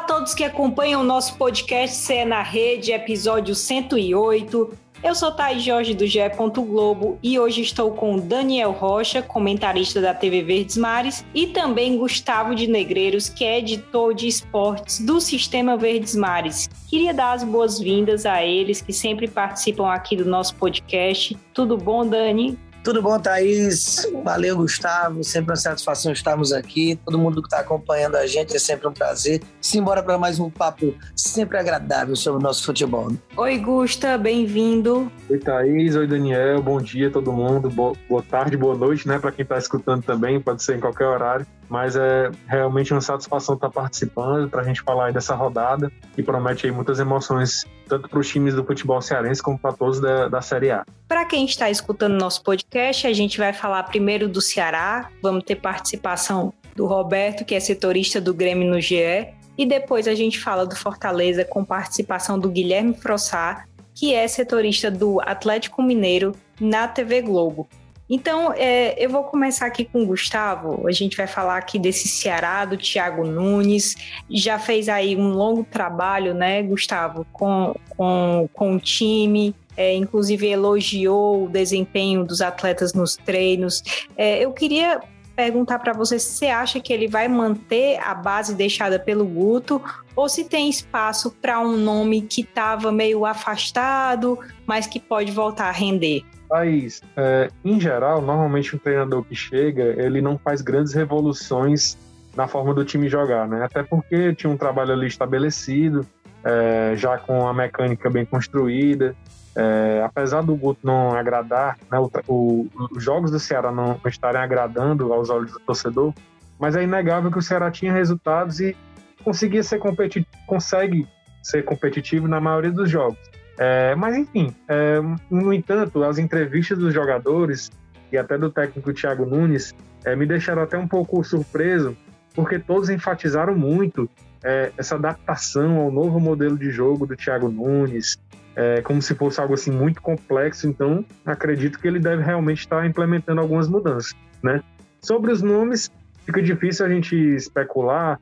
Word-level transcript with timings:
a 0.00 0.02
todos 0.02 0.32
que 0.32 0.44
acompanham 0.44 1.02
o 1.02 1.04
nosso 1.04 1.36
podcast 1.36 1.94
CE 1.94 2.24
na 2.24 2.40
Rede, 2.40 2.90
episódio 2.90 3.54
108. 3.54 4.72
Eu 5.04 5.14
sou 5.14 5.30
Thaís 5.30 5.62
Jorge 5.62 5.92
do 5.92 6.06
GE. 6.06 6.20
Globo 6.56 7.18
e 7.22 7.38
hoje 7.38 7.60
estou 7.60 7.90
com 7.92 8.18
Daniel 8.18 8.70
Rocha, 8.70 9.20
comentarista 9.20 10.00
da 10.00 10.14
TV 10.14 10.42
Verdes 10.42 10.78
Mares, 10.78 11.22
e 11.34 11.48
também 11.48 11.98
Gustavo 11.98 12.54
de 12.54 12.66
Negreiros, 12.66 13.28
que 13.28 13.44
é 13.44 13.58
editor 13.58 14.14
de 14.14 14.26
esportes 14.26 15.00
do 15.00 15.20
Sistema 15.20 15.76
Verdes 15.76 16.16
Mares. 16.16 16.70
Queria 16.88 17.12
dar 17.12 17.34
as 17.34 17.44
boas-vindas 17.44 18.24
a 18.24 18.42
eles 18.42 18.80
que 18.80 18.94
sempre 18.94 19.28
participam 19.28 19.92
aqui 19.92 20.16
do 20.16 20.24
nosso 20.24 20.56
podcast. 20.56 21.36
Tudo 21.52 21.76
bom, 21.76 22.06
Dani? 22.06 22.58
Tudo 22.82 23.02
bom, 23.02 23.18
Thaís? 23.18 24.10
Valeu, 24.24 24.56
Gustavo. 24.56 25.22
Sempre 25.22 25.50
uma 25.50 25.56
satisfação 25.56 26.12
estarmos 26.12 26.50
aqui. 26.50 26.98
Todo 27.04 27.18
mundo 27.18 27.42
que 27.42 27.46
está 27.46 27.60
acompanhando 27.60 28.16
a 28.16 28.26
gente 28.26 28.56
é 28.56 28.58
sempre 28.58 28.88
um 28.88 28.92
prazer. 28.92 29.42
Simbora 29.60 30.02
para 30.02 30.16
mais 30.16 30.40
um 30.40 30.48
papo 30.48 30.94
sempre 31.14 31.58
agradável 31.58 32.16
sobre 32.16 32.40
o 32.40 32.42
nosso 32.42 32.64
futebol. 32.64 33.12
Oi, 33.36 33.58
Gusta, 33.58 34.16
bem-vindo. 34.16 35.12
Oi, 35.28 35.38
Thaís. 35.38 35.94
Oi, 35.94 36.06
Daniel. 36.06 36.62
Bom 36.62 36.80
dia, 36.80 37.10
todo 37.10 37.30
mundo. 37.30 37.68
Boa 37.68 38.22
tarde, 38.22 38.56
boa 38.56 38.74
noite, 38.74 39.06
né? 39.06 39.18
Para 39.18 39.30
quem 39.30 39.42
está 39.42 39.58
escutando 39.58 40.02
também, 40.02 40.40
pode 40.40 40.62
ser 40.62 40.76
em 40.76 40.80
qualquer 40.80 41.06
horário 41.06 41.46
mas 41.70 41.94
é 41.94 42.30
realmente 42.48 42.92
uma 42.92 43.00
satisfação 43.00 43.54
estar 43.54 43.70
participando 43.70 44.50
para 44.50 44.60
a 44.60 44.64
gente 44.64 44.82
falar 44.82 45.06
aí 45.06 45.12
dessa 45.12 45.36
rodada 45.36 45.90
que 46.14 46.22
promete 46.22 46.66
aí 46.66 46.72
muitas 46.72 46.98
emoções 46.98 47.64
tanto 47.88 48.08
para 48.08 48.18
os 48.18 48.28
times 48.28 48.54
do 48.54 48.64
futebol 48.64 49.00
cearense 49.00 49.42
como 49.42 49.58
para 49.58 49.72
todos 49.72 50.00
da, 50.00 50.28
da 50.28 50.42
Série 50.42 50.70
A. 50.70 50.84
Para 51.08 51.24
quem 51.24 51.44
está 51.44 51.70
escutando 51.70 52.18
nosso 52.18 52.42
podcast, 52.42 53.06
a 53.06 53.12
gente 53.12 53.38
vai 53.38 53.52
falar 53.52 53.84
primeiro 53.84 54.28
do 54.28 54.40
Ceará, 54.40 55.08
vamos 55.22 55.44
ter 55.44 55.56
participação 55.56 56.52
do 56.74 56.86
Roberto, 56.86 57.44
que 57.44 57.54
é 57.54 57.60
setorista 57.60 58.20
do 58.20 58.34
Grêmio 58.34 58.68
no 58.68 58.80
GE, 58.80 59.28
e 59.56 59.66
depois 59.66 60.08
a 60.08 60.14
gente 60.14 60.40
fala 60.40 60.66
do 60.66 60.74
Fortaleza 60.74 61.44
com 61.44 61.64
participação 61.64 62.38
do 62.38 62.48
Guilherme 62.48 62.94
Frossar, 62.94 63.68
que 63.94 64.14
é 64.14 64.26
setorista 64.26 64.90
do 64.90 65.20
Atlético 65.20 65.82
Mineiro 65.82 66.34
na 66.60 66.88
TV 66.88 67.22
Globo. 67.22 67.68
Então, 68.10 68.52
é, 68.56 68.96
eu 68.98 69.08
vou 69.08 69.22
começar 69.22 69.66
aqui 69.66 69.84
com 69.84 70.02
o 70.02 70.06
Gustavo. 70.06 70.88
A 70.88 70.90
gente 70.90 71.16
vai 71.16 71.28
falar 71.28 71.56
aqui 71.56 71.78
desse 71.78 72.08
Ceará, 72.08 72.64
do 72.64 72.76
Thiago 72.76 73.24
Nunes. 73.24 73.94
Já 74.28 74.58
fez 74.58 74.88
aí 74.88 75.14
um 75.16 75.28
longo 75.28 75.62
trabalho, 75.62 76.34
né, 76.34 76.60
Gustavo, 76.60 77.24
com, 77.32 77.72
com, 77.90 78.48
com 78.52 78.74
o 78.74 78.80
time. 78.80 79.54
É, 79.76 79.94
inclusive 79.94 80.46
elogiou 80.48 81.44
o 81.44 81.48
desempenho 81.48 82.24
dos 82.24 82.40
atletas 82.40 82.92
nos 82.92 83.16
treinos. 83.16 83.80
É, 84.16 84.44
eu 84.44 84.52
queria 84.52 85.00
perguntar 85.36 85.78
para 85.78 85.92
você 85.92 86.18
se 86.18 86.32
você 86.32 86.46
acha 86.46 86.80
que 86.80 86.92
ele 86.92 87.06
vai 87.06 87.28
manter 87.28 87.98
a 88.00 88.12
base 88.12 88.54
deixada 88.56 88.98
pelo 88.98 89.24
Guto 89.24 89.80
ou 90.14 90.28
se 90.28 90.44
tem 90.44 90.68
espaço 90.68 91.30
para 91.40 91.60
um 91.60 91.76
nome 91.76 92.22
que 92.22 92.42
estava 92.42 92.90
meio 92.90 93.24
afastado, 93.24 94.38
mas 94.66 94.86
que 94.86 94.98
pode 94.98 95.30
voltar 95.30 95.68
a 95.68 95.72
render. 95.72 96.24
Thaís, 96.50 97.00
é, 97.16 97.48
em 97.64 97.80
geral, 97.80 98.20
normalmente 98.20 98.74
um 98.74 98.78
treinador 98.78 99.22
que 99.22 99.34
chega, 99.36 99.82
ele 99.82 100.20
não 100.20 100.36
faz 100.36 100.60
grandes 100.60 100.92
revoluções 100.92 101.96
na 102.36 102.48
forma 102.48 102.74
do 102.74 102.84
time 102.84 103.08
jogar, 103.08 103.46
né? 103.48 103.64
Até 103.64 103.82
porque 103.82 104.34
tinha 104.34 104.50
um 104.50 104.56
trabalho 104.56 104.92
ali 104.92 105.06
estabelecido, 105.06 106.04
é, 106.44 106.94
já 106.96 107.16
com 107.18 107.46
a 107.46 107.54
mecânica 107.54 108.10
bem 108.10 108.24
construída. 108.24 109.14
É, 109.54 110.02
apesar 110.04 110.42
do 110.42 110.54
Guto 110.54 110.80
não 110.84 111.12
agradar, 111.12 111.76
né, 111.90 111.98
o, 111.98 112.10
o, 112.28 112.68
os 112.92 113.02
jogos 113.02 113.30
do 113.30 113.38
Ceará 113.38 113.72
não 113.72 114.00
estarem 114.06 114.40
agradando 114.40 115.12
aos 115.12 115.28
olhos 115.28 115.52
do 115.52 115.60
torcedor, 115.60 116.14
mas 116.58 116.76
é 116.76 116.82
inegável 116.82 117.30
que 117.30 117.38
o 117.38 117.42
Ceará 117.42 117.70
tinha 117.70 117.92
resultados 117.92 118.60
e 118.60 118.76
conseguia 119.24 119.62
ser 119.62 119.78
competitivo, 119.78 120.26
consegue 120.46 121.06
ser 121.42 121.64
competitivo 121.64 122.28
na 122.28 122.40
maioria 122.40 122.70
dos 122.70 122.88
jogos. 122.88 123.29
É, 123.62 123.94
mas 123.94 124.16
enfim, 124.16 124.54
é, 124.66 125.00
no 125.30 125.52
entanto, 125.52 126.02
as 126.02 126.16
entrevistas 126.16 126.78
dos 126.78 126.94
jogadores 126.94 127.70
e 128.10 128.16
até 128.16 128.38
do 128.38 128.50
técnico 128.50 128.90
Thiago 128.94 129.26
Nunes 129.26 129.74
é, 130.02 130.16
me 130.16 130.24
deixaram 130.24 130.62
até 130.62 130.78
um 130.78 130.88
pouco 130.88 131.22
surpreso, 131.22 131.94
porque 132.34 132.58
todos 132.58 132.88
enfatizaram 132.88 133.54
muito 133.54 134.08
é, 134.42 134.72
essa 134.78 134.94
adaptação 134.94 135.76
ao 135.76 135.90
novo 135.90 136.18
modelo 136.18 136.56
de 136.56 136.70
jogo 136.70 137.06
do 137.06 137.14
Thiago 137.14 137.50
Nunes, 137.50 138.18
é, 138.56 138.80
como 138.80 139.02
se 139.02 139.14
fosse 139.14 139.38
algo 139.38 139.52
assim 139.52 139.70
muito 139.70 140.00
complexo. 140.00 140.66
Então, 140.66 141.04
acredito 141.26 141.78
que 141.78 141.86
ele 141.86 141.98
deve 141.98 142.22
realmente 142.22 142.60
estar 142.60 142.86
implementando 142.86 143.42
algumas 143.42 143.68
mudanças, 143.68 144.14
né? 144.42 144.62
Sobre 145.02 145.32
os 145.32 145.42
nomes, 145.42 145.90
fica 146.24 146.40
difícil 146.40 146.86
a 146.86 146.88
gente 146.88 147.14
especular 147.14 148.18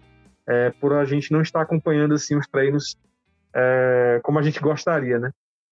é, 0.48 0.70
por 0.80 0.94
a 0.94 1.04
gente 1.04 1.30
não 1.30 1.42
estar 1.42 1.60
acompanhando 1.60 2.14
assim 2.14 2.34
os 2.34 2.46
treinos 2.48 2.96
é, 3.54 4.20
como 4.22 4.38
a 4.38 4.42
gente 4.42 4.60
gostaria, 4.60 5.18
né? 5.18 5.30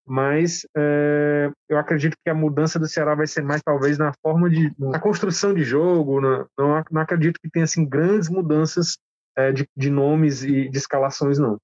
Mas 0.09 0.64
é, 0.76 1.50
eu 1.69 1.78
acredito 1.78 2.16
que 2.22 2.31
a 2.31 2.34
mudança 2.34 2.78
do 2.78 2.87
Ceará 2.87 3.14
vai 3.16 3.26
ser 3.26 3.42
mais 3.42 3.60
talvez 3.60 3.98
na 3.98 4.12
forma 4.22 4.48
de, 4.48 4.72
na 4.78 5.00
construção 5.00 5.53
de 5.53 5.64
jogo. 5.64 6.20
Não, 6.20 6.47
não, 6.56 6.84
não 6.92 7.00
acredito 7.00 7.41
que 7.42 7.50
tenha 7.50 7.64
assim 7.64 7.84
grandes 7.84 8.28
mudanças 8.28 8.98
é, 9.37 9.50
de, 9.50 9.69
de 9.76 9.91
nomes 9.91 10.44
e 10.44 10.69
de 10.69 10.78
escalações, 10.78 11.38
não. 11.38 11.56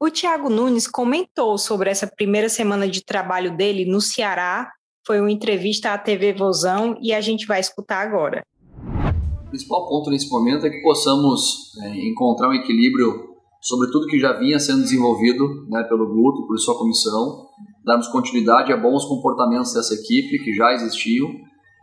O 0.00 0.08
Thiago 0.08 0.48
Nunes 0.48 0.86
comentou 0.86 1.58
sobre 1.58 1.90
essa 1.90 2.06
primeira 2.06 2.48
semana 2.48 2.88
de 2.88 3.04
trabalho 3.04 3.56
dele 3.56 3.84
no 3.84 4.00
Ceará. 4.00 4.70
Foi 5.04 5.20
uma 5.20 5.32
entrevista 5.32 5.92
à 5.92 5.98
TV 5.98 6.32
Vozão 6.32 6.96
e 7.02 7.12
a 7.12 7.20
gente 7.20 7.46
vai 7.46 7.58
escutar 7.58 8.06
agora. 8.06 8.44
O 9.44 9.50
principal 9.50 9.88
ponto 9.88 10.08
nesse 10.08 10.30
momento 10.30 10.64
é 10.66 10.70
que 10.70 10.80
possamos 10.82 11.76
é, 11.82 11.88
encontrar 12.06 12.48
um 12.48 12.52
equilíbrio 12.52 13.27
sobre 13.68 13.90
tudo 13.90 14.06
que 14.06 14.18
já 14.18 14.32
vinha 14.32 14.58
sendo 14.58 14.80
desenvolvido 14.80 15.66
né, 15.68 15.82
pelo 15.82 16.08
Guto, 16.08 16.46
por 16.46 16.58
sua 16.58 16.78
comissão, 16.78 17.48
darmos 17.84 18.08
continuidade 18.08 18.72
a 18.72 18.76
bons 18.78 19.04
comportamentos 19.04 19.74
dessa 19.74 19.92
equipe 19.92 20.42
que 20.42 20.54
já 20.54 20.72
existiam 20.72 21.28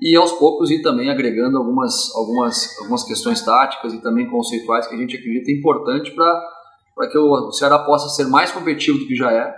e 0.02 0.16
aos 0.16 0.32
poucos 0.32 0.72
ir 0.72 0.82
também 0.82 1.12
agregando 1.12 1.58
algumas, 1.60 2.14
algumas, 2.16 2.80
algumas 2.80 3.04
questões 3.04 3.40
táticas 3.42 3.94
e 3.94 4.02
também 4.02 4.28
conceituais 4.28 4.88
que 4.88 4.96
a 4.96 4.98
gente 4.98 5.16
acredita 5.16 5.52
importante 5.52 6.12
para 6.12 7.08
que 7.08 7.18
o 7.20 7.52
Ceará 7.52 7.78
possa 7.78 8.10
ser 8.10 8.28
mais 8.30 8.52
competitivo 8.52 8.98
do 8.98 9.06
que 9.06 9.16
já 9.16 9.32
é. 9.32 9.56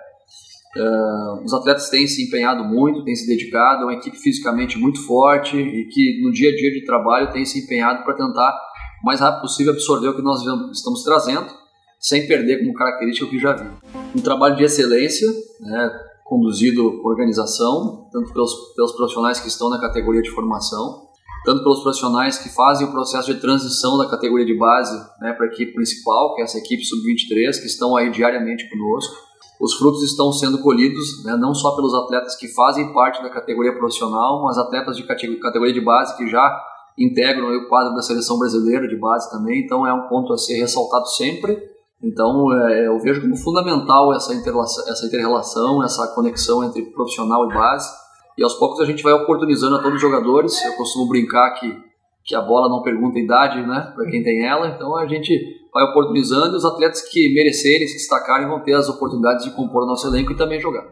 Uh, 0.75 1.43
os 1.45 1.53
atletas 1.53 1.89
têm 1.89 2.05
se 2.07 2.27
empenhado 2.27 2.63
muito, 2.63 3.05
têm 3.05 3.15
se 3.15 3.25
dedicado, 3.25 3.83
é 3.83 3.85
uma 3.85 3.93
equipe 3.93 4.17
fisicamente 4.17 4.77
muito 4.77 5.03
forte 5.07 5.57
e 5.57 5.85
que 5.85 6.21
no 6.21 6.31
dia 6.31 6.51
a 6.51 6.55
dia 6.55 6.71
de 6.71 6.85
trabalho 6.85 7.31
tem 7.31 7.45
se 7.45 7.63
empenhado 7.63 8.03
para 8.03 8.13
tentar 8.13 8.53
o 9.01 9.05
mais 9.05 9.21
rápido 9.21 9.41
possível 9.41 9.71
absorver 9.71 10.09
o 10.09 10.15
que 10.15 10.21
nós 10.21 10.41
estamos 10.71 11.03
trazendo 11.03 11.66
sem 12.07 12.25
perder 12.25 12.59
como 12.59 12.73
característica 12.73 13.25
o 13.25 13.29
que 13.29 13.37
já 13.37 13.53
vi. 13.53 13.69
Um 14.15 14.21
trabalho 14.21 14.55
de 14.55 14.63
excelência, 14.63 15.27
né, 15.59 15.91
conduzido 16.23 17.01
por 17.01 17.11
organização, 17.11 18.07
tanto 18.11 18.31
pelos, 18.31 18.53
pelos 18.75 18.93
profissionais 18.93 19.41
que 19.41 19.49
estão 19.49 19.69
na 19.69 19.79
categoria 19.79 20.21
de 20.21 20.31
formação, 20.31 21.07
tanto 21.43 21.63
pelos 21.63 21.81
profissionais 21.81 22.37
que 22.37 22.49
fazem 22.49 22.87
o 22.87 22.91
processo 22.91 23.33
de 23.33 23.41
transição 23.41 23.97
da 23.97 24.07
categoria 24.09 24.45
de 24.45 24.57
base 24.57 24.97
né, 25.19 25.33
para 25.33 25.47
a 25.47 25.49
equipe 25.49 25.73
principal, 25.73 26.33
que 26.33 26.41
é 26.41 26.45
essa 26.45 26.57
equipe 26.57 26.83
sub-23, 26.83 27.59
que 27.59 27.67
estão 27.67 27.95
aí 27.97 28.09
diariamente 28.09 28.69
conosco. 28.69 29.27
Os 29.59 29.73
frutos 29.75 30.03
estão 30.03 30.31
sendo 30.31 30.61
colhidos 30.61 31.23
né, 31.25 31.35
não 31.35 31.53
só 31.53 31.75
pelos 31.75 31.93
atletas 31.93 32.35
que 32.37 32.47
fazem 32.49 32.93
parte 32.93 33.21
da 33.21 33.29
categoria 33.29 33.77
profissional, 33.77 34.43
mas 34.43 34.57
atletas 34.57 34.95
de 34.95 35.03
categoria 35.03 35.73
de 35.73 35.81
base 35.81 36.15
que 36.15 36.27
já 36.29 36.57
integram 36.97 37.49
o 37.49 37.67
quadro 37.67 37.93
da 37.95 38.01
seleção 38.01 38.39
brasileira 38.39 38.87
de 38.87 38.95
base 38.95 39.29
também. 39.29 39.63
Então 39.63 39.85
é 39.85 39.93
um 39.93 40.07
ponto 40.07 40.31
a 40.31 40.37
ser 40.37 40.55
ressaltado 40.55 41.07
sempre 41.07 41.76
então, 42.01 42.53
é, 42.53 42.87
eu 42.87 42.99
vejo 42.99 43.21
como 43.21 43.35
fundamental 43.35 44.13
essa 44.13 44.33
interrelação, 44.33 44.87
essa 44.87 45.05
interrelação, 45.05 45.83
essa 45.83 46.07
conexão 46.13 46.63
entre 46.63 46.83
profissional 46.91 47.49
e 47.49 47.53
base. 47.53 47.89
E 48.37 48.43
aos 48.43 48.53
poucos 48.53 48.79
a 48.79 48.85
gente 48.85 49.01
vai 49.01 49.13
oportunizando 49.13 49.75
a 49.75 49.79
todos 49.79 49.95
os 49.95 50.01
jogadores. 50.01 50.63
Eu 50.63 50.73
costumo 50.73 51.09
brincar 51.09 51.55
que, 51.55 51.75
que 52.23 52.35
a 52.35 52.41
bola 52.41 52.69
não 52.69 52.83
pergunta 52.83 53.17
idade, 53.17 53.65
né, 53.65 53.91
para 53.95 54.05
quem 54.09 54.23
tem 54.23 54.45
ela. 54.45 54.67
Então, 54.67 54.95
a 54.95 55.07
gente 55.07 55.33
vai 55.73 55.83
oportunizando 55.85 56.53
e 56.53 56.57
os 56.57 56.65
atletas 56.65 57.01
que 57.01 57.33
merecerem 57.33 57.87
se 57.87 57.95
destacarem 57.95 58.47
vão 58.47 58.59
ter 58.63 58.73
as 58.73 58.87
oportunidades 58.87 59.43
de 59.43 59.51
compor 59.51 59.83
o 59.83 59.87
nosso 59.87 60.07
elenco 60.07 60.31
e 60.31 60.37
também 60.37 60.59
jogar. 60.59 60.85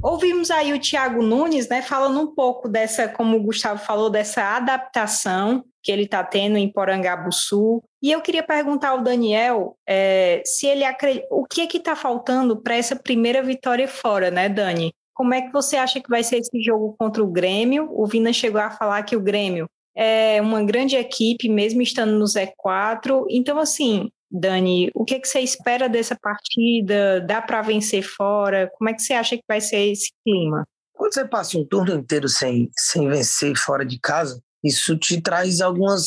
Ouvimos 0.00 0.48
aí 0.50 0.72
o 0.72 0.78
Thiago 0.78 1.22
Nunes, 1.22 1.68
né, 1.68 1.82
falando 1.82 2.20
um 2.20 2.32
pouco 2.32 2.68
dessa, 2.68 3.08
como 3.08 3.36
o 3.36 3.42
Gustavo 3.42 3.80
falou, 3.80 4.08
dessa 4.08 4.42
adaptação 4.56 5.64
que 5.82 5.90
ele 5.90 6.04
está 6.04 6.22
tendo 6.22 6.56
em 6.56 6.70
Porangabuçu. 6.70 7.82
E 8.00 8.12
eu 8.12 8.20
queria 8.20 8.42
perguntar 8.42 8.90
ao 8.90 9.02
Daniel 9.02 9.76
é, 9.88 10.40
se 10.44 10.66
ele 10.66 10.84
acredita, 10.84 11.26
o 11.30 11.44
que 11.44 11.62
é 11.62 11.66
que 11.66 11.78
está 11.78 11.96
faltando 11.96 12.56
para 12.56 12.76
essa 12.76 12.94
primeira 12.94 13.42
vitória 13.42 13.88
fora, 13.88 14.30
né, 14.30 14.48
Dani? 14.48 14.92
Como 15.12 15.34
é 15.34 15.42
que 15.42 15.52
você 15.52 15.76
acha 15.76 16.00
que 16.00 16.08
vai 16.08 16.22
ser 16.22 16.38
esse 16.38 16.62
jogo 16.62 16.94
contra 16.96 17.22
o 17.22 17.26
Grêmio? 17.26 17.88
O 17.90 18.06
Vina 18.06 18.32
chegou 18.32 18.60
a 18.60 18.70
falar 18.70 19.02
que 19.02 19.16
o 19.16 19.20
Grêmio 19.20 19.68
é 19.96 20.40
uma 20.40 20.62
grande 20.62 20.94
equipe, 20.94 21.48
mesmo 21.48 21.82
estando 21.82 22.16
no 22.16 22.24
Z4. 22.24 23.24
Então, 23.28 23.58
assim, 23.58 24.08
Dani, 24.30 24.90
o 24.94 25.04
que, 25.04 25.14
é 25.14 25.20
que 25.20 25.28
você 25.28 25.40
espera 25.40 25.88
dessa 25.88 26.16
partida? 26.20 27.20
Dá 27.20 27.40
para 27.40 27.62
vencer 27.62 28.02
fora? 28.02 28.70
Como 28.76 28.90
é 28.90 28.94
que 28.94 29.02
você 29.02 29.14
acha 29.14 29.36
que 29.36 29.44
vai 29.48 29.60
ser 29.60 29.90
esse 29.90 30.10
clima? 30.24 30.64
Quando 30.92 31.14
você 31.14 31.24
passa 31.24 31.56
um 31.56 31.64
turno 31.64 31.94
inteiro 31.94 32.28
sem, 32.28 32.68
sem 32.76 33.08
vencer 33.08 33.56
fora 33.56 33.86
de 33.86 33.98
casa, 33.98 34.40
isso 34.62 34.98
te 34.98 35.20
traz 35.20 35.60
algumas 35.60 36.04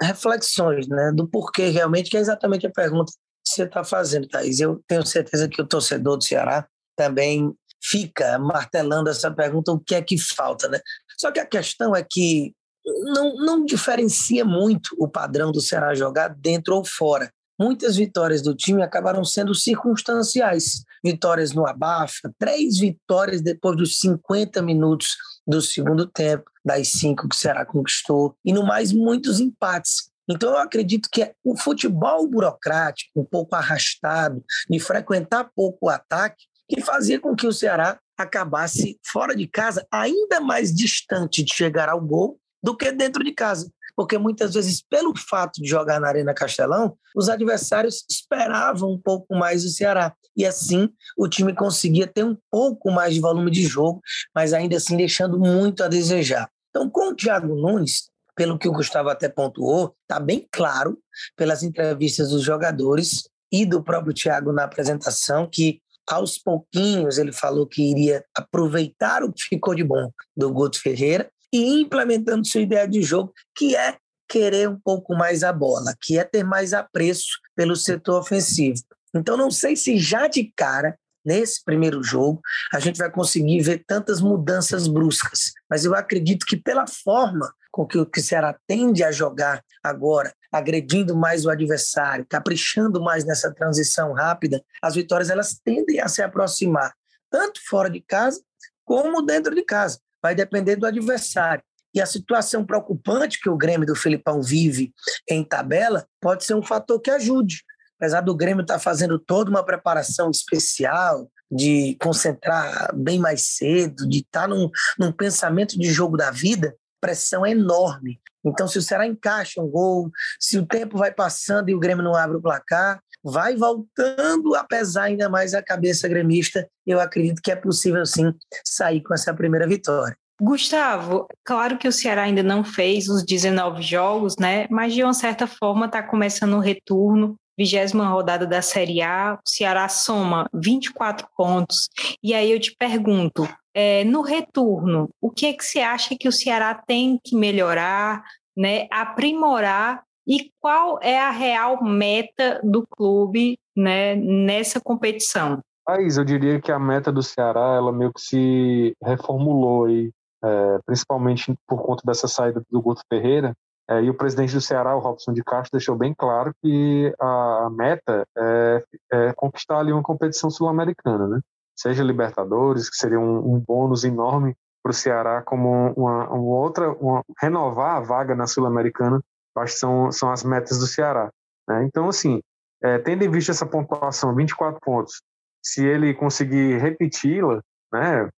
reflexões, 0.00 0.88
né, 0.88 1.12
do 1.14 1.28
porquê 1.28 1.68
realmente, 1.68 2.10
que 2.10 2.16
é 2.16 2.20
exatamente 2.20 2.66
a 2.66 2.70
pergunta 2.70 3.12
você 3.44 3.64
está 3.64 3.84
fazendo, 3.84 4.28
Thaís. 4.28 4.60
Eu 4.60 4.82
tenho 4.86 5.04
certeza 5.04 5.48
que 5.48 5.60
o 5.60 5.66
torcedor 5.66 6.16
do 6.16 6.24
Ceará 6.24 6.66
também 6.96 7.52
fica 7.82 8.38
martelando 8.38 9.10
essa 9.10 9.30
pergunta: 9.30 9.72
o 9.72 9.80
que 9.80 9.94
é 9.94 10.02
que 10.02 10.18
falta, 10.18 10.68
né? 10.68 10.80
Só 11.18 11.30
que 11.30 11.40
a 11.40 11.46
questão 11.46 11.94
é 11.94 12.04
que 12.08 12.54
não, 12.84 13.36
não 13.36 13.64
diferencia 13.64 14.44
muito 14.44 14.94
o 14.98 15.08
padrão 15.08 15.52
do 15.52 15.60
Ceará 15.60 15.94
jogar 15.94 16.28
dentro 16.28 16.76
ou 16.76 16.84
fora. 16.84 17.30
Muitas 17.62 17.94
vitórias 17.94 18.42
do 18.42 18.56
time 18.56 18.82
acabaram 18.82 19.24
sendo 19.24 19.54
circunstanciais. 19.54 20.84
Vitórias 21.04 21.52
no 21.52 21.64
abafa, 21.64 22.34
três 22.36 22.76
vitórias 22.76 23.40
depois 23.40 23.76
dos 23.76 24.00
50 24.00 24.60
minutos 24.60 25.16
do 25.46 25.62
segundo 25.62 26.04
tempo, 26.04 26.50
das 26.64 26.88
cinco 26.88 27.28
que 27.28 27.36
o 27.36 27.38
Ceará 27.38 27.64
conquistou, 27.64 28.34
e 28.44 28.52
no 28.52 28.66
mais 28.66 28.92
muitos 28.92 29.38
empates. 29.38 30.10
Então 30.28 30.50
eu 30.50 30.58
acredito 30.58 31.08
que 31.08 31.32
o 31.44 31.56
futebol 31.56 32.26
burocrático, 32.28 33.20
um 33.20 33.24
pouco 33.24 33.54
arrastado, 33.54 34.44
de 34.68 34.80
frequentar 34.80 35.48
pouco 35.54 35.86
o 35.86 35.88
ataque, 35.88 36.44
que 36.68 36.80
fazia 36.80 37.20
com 37.20 37.36
que 37.36 37.46
o 37.46 37.52
Ceará 37.52 37.96
acabasse 38.18 38.98
fora 39.06 39.36
de 39.36 39.46
casa, 39.46 39.86
ainda 39.88 40.40
mais 40.40 40.74
distante 40.74 41.44
de 41.44 41.54
chegar 41.54 41.88
ao 41.88 42.00
gol 42.00 42.40
do 42.60 42.76
que 42.76 42.90
dentro 42.90 43.22
de 43.22 43.32
casa. 43.32 43.70
Porque 43.96 44.16
muitas 44.16 44.54
vezes, 44.54 44.82
pelo 44.82 45.12
fato 45.16 45.60
de 45.60 45.68
jogar 45.68 46.00
na 46.00 46.08
Arena 46.08 46.34
Castelão, 46.34 46.96
os 47.14 47.28
adversários 47.28 48.04
esperavam 48.10 48.90
um 48.90 48.98
pouco 48.98 49.34
mais 49.34 49.62
do 49.62 49.68
Ceará. 49.68 50.14
E 50.36 50.46
assim 50.46 50.88
o 51.16 51.28
time 51.28 51.54
conseguia 51.54 52.06
ter 52.06 52.24
um 52.24 52.36
pouco 52.50 52.90
mais 52.90 53.14
de 53.14 53.20
volume 53.20 53.50
de 53.50 53.64
jogo, 53.64 54.00
mas 54.34 54.52
ainda 54.52 54.76
assim 54.76 54.96
deixando 54.96 55.38
muito 55.38 55.84
a 55.84 55.88
desejar. 55.88 56.48
Então, 56.70 56.88
com 56.88 57.10
o 57.10 57.14
Thiago 57.14 57.54
Nunes, 57.54 58.10
pelo 58.34 58.58
que 58.58 58.68
o 58.68 58.72
Gustavo 58.72 59.10
até 59.10 59.28
pontuou, 59.28 59.94
está 60.02 60.18
bem 60.18 60.48
claro 60.50 60.98
pelas 61.36 61.62
entrevistas 61.62 62.30
dos 62.30 62.42
jogadores 62.42 63.28
e 63.52 63.66
do 63.66 63.82
próprio 63.82 64.14
Thiago 64.14 64.52
na 64.52 64.64
apresentação 64.64 65.46
que 65.46 65.82
aos 66.08 66.38
pouquinhos 66.38 67.18
ele 67.18 67.32
falou 67.32 67.66
que 67.66 67.82
iria 67.82 68.24
aproveitar 68.34 69.22
o 69.22 69.32
que 69.32 69.42
ficou 69.44 69.74
de 69.74 69.84
bom 69.84 70.10
do 70.36 70.50
Guto 70.52 70.80
Ferreira 70.80 71.30
e 71.52 71.80
implementando 71.80 72.46
sua 72.46 72.60
ideia 72.60 72.88
de 72.88 73.02
jogo, 73.02 73.32
que 73.54 73.76
é 73.76 73.96
querer 74.28 74.68
um 74.68 74.78
pouco 74.78 75.14
mais 75.14 75.44
a 75.44 75.52
bola, 75.52 75.94
que 76.00 76.18
é 76.18 76.24
ter 76.24 76.42
mais 76.42 76.72
apreço 76.72 77.38
pelo 77.54 77.76
setor 77.76 78.20
ofensivo. 78.20 78.82
Então 79.14 79.36
não 79.36 79.50
sei 79.50 79.76
se 79.76 79.98
já 79.98 80.26
de 80.26 80.50
cara 80.56 80.96
nesse 81.24 81.62
primeiro 81.62 82.02
jogo 82.02 82.40
a 82.72 82.80
gente 82.80 82.98
vai 82.98 83.10
conseguir 83.10 83.60
ver 83.60 83.84
tantas 83.86 84.20
mudanças 84.20 84.88
bruscas, 84.88 85.52
mas 85.68 85.84
eu 85.84 85.94
acredito 85.94 86.46
que 86.46 86.56
pela 86.56 86.86
forma 86.86 87.52
com 87.70 87.86
que 87.86 87.98
o 87.98 88.08
Ceará 88.18 88.56
tende 88.66 89.02
a 89.02 89.10
jogar 89.10 89.62
agora, 89.82 90.32
agredindo 90.50 91.16
mais 91.16 91.44
o 91.46 91.50
adversário, 91.50 92.26
caprichando 92.28 93.02
mais 93.02 93.24
nessa 93.24 93.52
transição 93.52 94.12
rápida, 94.12 94.62
as 94.82 94.94
vitórias 94.94 95.30
elas 95.30 95.58
tendem 95.64 96.00
a 96.00 96.08
se 96.08 96.22
aproximar, 96.22 96.94
tanto 97.30 97.60
fora 97.66 97.88
de 97.88 98.00
casa 98.00 98.42
como 98.84 99.22
dentro 99.22 99.54
de 99.54 99.62
casa. 99.62 99.98
Vai 100.22 100.34
depender 100.34 100.76
do 100.76 100.86
adversário. 100.86 101.64
E 101.94 102.00
a 102.00 102.06
situação 102.06 102.64
preocupante 102.64 103.40
que 103.40 103.50
o 103.50 103.56
Grêmio 103.56 103.86
do 103.86 103.94
Filipão 103.94 104.40
vive 104.40 104.94
em 105.28 105.44
tabela 105.44 106.06
pode 106.20 106.44
ser 106.44 106.54
um 106.54 106.62
fator 106.62 107.00
que 107.00 107.10
ajude. 107.10 107.62
Apesar 107.98 108.20
do 108.22 108.34
Grêmio 108.34 108.62
estar 108.62 108.74
tá 108.74 108.80
fazendo 108.80 109.18
toda 109.18 109.50
uma 109.50 109.64
preparação 109.64 110.30
especial, 110.30 111.30
de 111.52 111.96
concentrar 112.00 112.90
bem 112.96 113.18
mais 113.18 113.54
cedo, 113.56 114.08
de 114.08 114.20
estar 114.20 114.42
tá 114.42 114.48
num, 114.48 114.70
num 114.98 115.12
pensamento 115.12 115.78
de 115.78 115.92
jogo 115.92 116.16
da 116.16 116.30
vida, 116.30 116.74
pressão 116.98 117.44
é 117.44 117.50
enorme. 117.50 118.18
Então, 118.44 118.66
se 118.66 118.78
o 118.78 118.82
Ceará 118.82 119.06
encaixa 119.06 119.60
um 119.60 119.68
gol, 119.68 120.10
se 120.40 120.58
o 120.58 120.66
tempo 120.66 120.96
vai 120.96 121.12
passando 121.12 121.68
e 121.68 121.74
o 121.74 121.78
Grêmio 121.78 122.02
não 122.02 122.14
abre 122.14 122.38
o 122.38 122.42
placar, 122.42 123.00
vai 123.22 123.56
voltando 123.56 124.54
a 124.54 124.64
pesar 124.64 125.04
ainda 125.04 125.28
mais 125.28 125.54
a 125.54 125.62
cabeça 125.62 126.08
gremista. 126.08 126.68
Eu 126.86 127.00
acredito 127.00 127.40
que 127.42 127.50
é 127.50 127.56
possível, 127.56 128.04
sim, 128.04 128.32
sair 128.64 129.02
com 129.02 129.14
essa 129.14 129.32
primeira 129.34 129.66
vitória. 129.66 130.16
Gustavo, 130.40 131.28
claro 131.44 131.78
que 131.78 131.86
o 131.86 131.92
Ceará 131.92 132.22
ainda 132.22 132.42
não 132.42 132.64
fez 132.64 133.08
os 133.08 133.24
19 133.24 133.80
jogos, 133.82 134.36
né? 134.38 134.66
Mas 134.70 134.92
de 134.92 135.04
uma 135.04 135.14
certa 135.14 135.46
forma 135.46 135.86
está 135.86 136.02
começando 136.02 136.54
o 136.54 136.60
retorno 136.60 137.36
vigésima 137.56 138.08
rodada 138.08 138.46
da 138.46 138.62
Série 138.62 139.02
A, 139.02 139.34
o 139.34 139.48
Ceará 139.48 139.88
soma 139.88 140.48
24 140.54 141.26
pontos. 141.36 141.88
E 142.22 142.34
aí 142.34 142.50
eu 142.50 142.58
te 142.58 142.74
pergunto, 142.76 143.48
é, 143.74 144.04
no 144.04 144.22
retorno, 144.22 145.08
o 145.20 145.30
que 145.30 145.46
é 145.46 145.52
que 145.52 145.64
você 145.64 145.80
acha 145.80 146.16
que 146.18 146.28
o 146.28 146.32
Ceará 146.32 146.74
tem 146.74 147.20
que 147.22 147.36
melhorar, 147.36 148.22
né, 148.56 148.86
aprimorar 148.90 150.02
e 150.26 150.50
qual 150.60 150.98
é 151.02 151.18
a 151.18 151.30
real 151.30 151.82
meta 151.82 152.60
do 152.62 152.86
clube 152.86 153.58
né, 153.76 154.14
nessa 154.14 154.80
competição? 154.80 155.60
Thaís, 155.84 156.16
eu 156.16 156.24
diria 156.24 156.60
que 156.60 156.70
a 156.70 156.78
meta 156.78 157.10
do 157.10 157.22
Ceará 157.22 157.74
ela 157.76 157.92
meio 157.92 158.12
que 158.12 158.20
se 158.20 158.96
reformulou 159.02 159.86
aí, 159.86 160.10
é, 160.44 160.78
principalmente 160.86 161.54
por 161.66 161.82
conta 161.82 162.02
dessa 162.06 162.28
saída 162.28 162.62
do 162.70 162.80
Guto 162.80 163.02
Ferreira, 163.08 163.52
é, 163.90 164.00
e 164.02 164.08
o 164.08 164.14
presidente 164.14 164.54
do 164.54 164.60
Ceará, 164.60 164.94
o 164.96 165.00
Robson 165.00 165.32
de 165.32 165.42
Castro, 165.42 165.78
deixou 165.78 165.96
bem 165.96 166.14
claro 166.14 166.54
que 166.62 167.12
a 167.20 167.68
meta 167.70 168.24
é, 168.38 168.84
é 169.12 169.32
conquistar 169.32 169.80
ali 169.80 169.92
uma 169.92 170.02
competição 170.02 170.50
sul-americana, 170.50 171.26
né? 171.26 171.40
Seja 171.76 172.04
Libertadores, 172.04 172.88
que 172.88 172.96
seria 172.96 173.18
um, 173.18 173.54
um 173.54 173.58
bônus 173.58 174.04
enorme 174.04 174.54
para 174.82 174.90
o 174.90 174.94
Ceará, 174.94 175.42
como 175.42 175.92
uma, 175.96 176.28
uma 176.28 176.56
outra, 176.56 176.92
uma, 176.92 177.24
renovar 177.40 177.96
a 177.96 178.00
vaga 178.00 178.34
na 178.34 178.46
sul-americana, 178.46 179.20
acho 179.56 179.74
que 179.74 179.78
são, 179.78 180.12
são 180.12 180.30
as 180.30 180.42
metas 180.42 180.78
do 180.78 180.86
Ceará. 180.86 181.30
Né? 181.68 181.84
Então, 181.84 182.08
assim, 182.08 182.40
é, 182.82 182.98
tendo 182.98 183.22
em 183.22 183.30
vista 183.30 183.52
essa 183.52 183.66
pontuação, 183.66 184.34
24 184.34 184.80
pontos, 184.80 185.22
se 185.62 185.84
ele 185.84 186.14
conseguir 186.14 186.78
repeti-la, 186.78 187.60
né, 187.92 188.28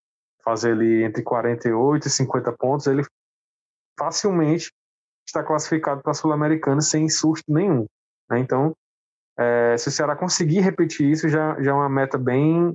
fazer 0.44 0.72
ali 0.72 1.02
entre 1.02 1.22
48 1.22 2.06
e 2.06 2.10
50 2.10 2.52
pontos, 2.52 2.86
ele 2.86 3.02
facilmente 3.98 4.70
está 5.26 5.42
classificado 5.42 6.02
para 6.02 6.10
a 6.10 6.14
Sul-Americana 6.14 6.82
sem 6.82 7.08
susto 7.08 7.50
nenhum. 7.50 7.86
Né? 8.30 8.38
Então, 8.40 8.74
é, 9.38 9.76
se 9.78 9.88
o 9.88 9.90
Ceará 9.90 10.14
conseguir 10.14 10.60
repetir 10.60 11.10
isso, 11.10 11.28
já, 11.28 11.60
já 11.60 11.70
é 11.70 11.74
uma 11.74 11.88
meta 11.88 12.18
bem 12.18 12.74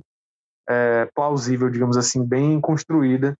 é, 0.68 1.06
plausível, 1.14 1.70
digamos 1.70 1.96
assim, 1.96 2.24
bem 2.24 2.60
construída. 2.60 3.34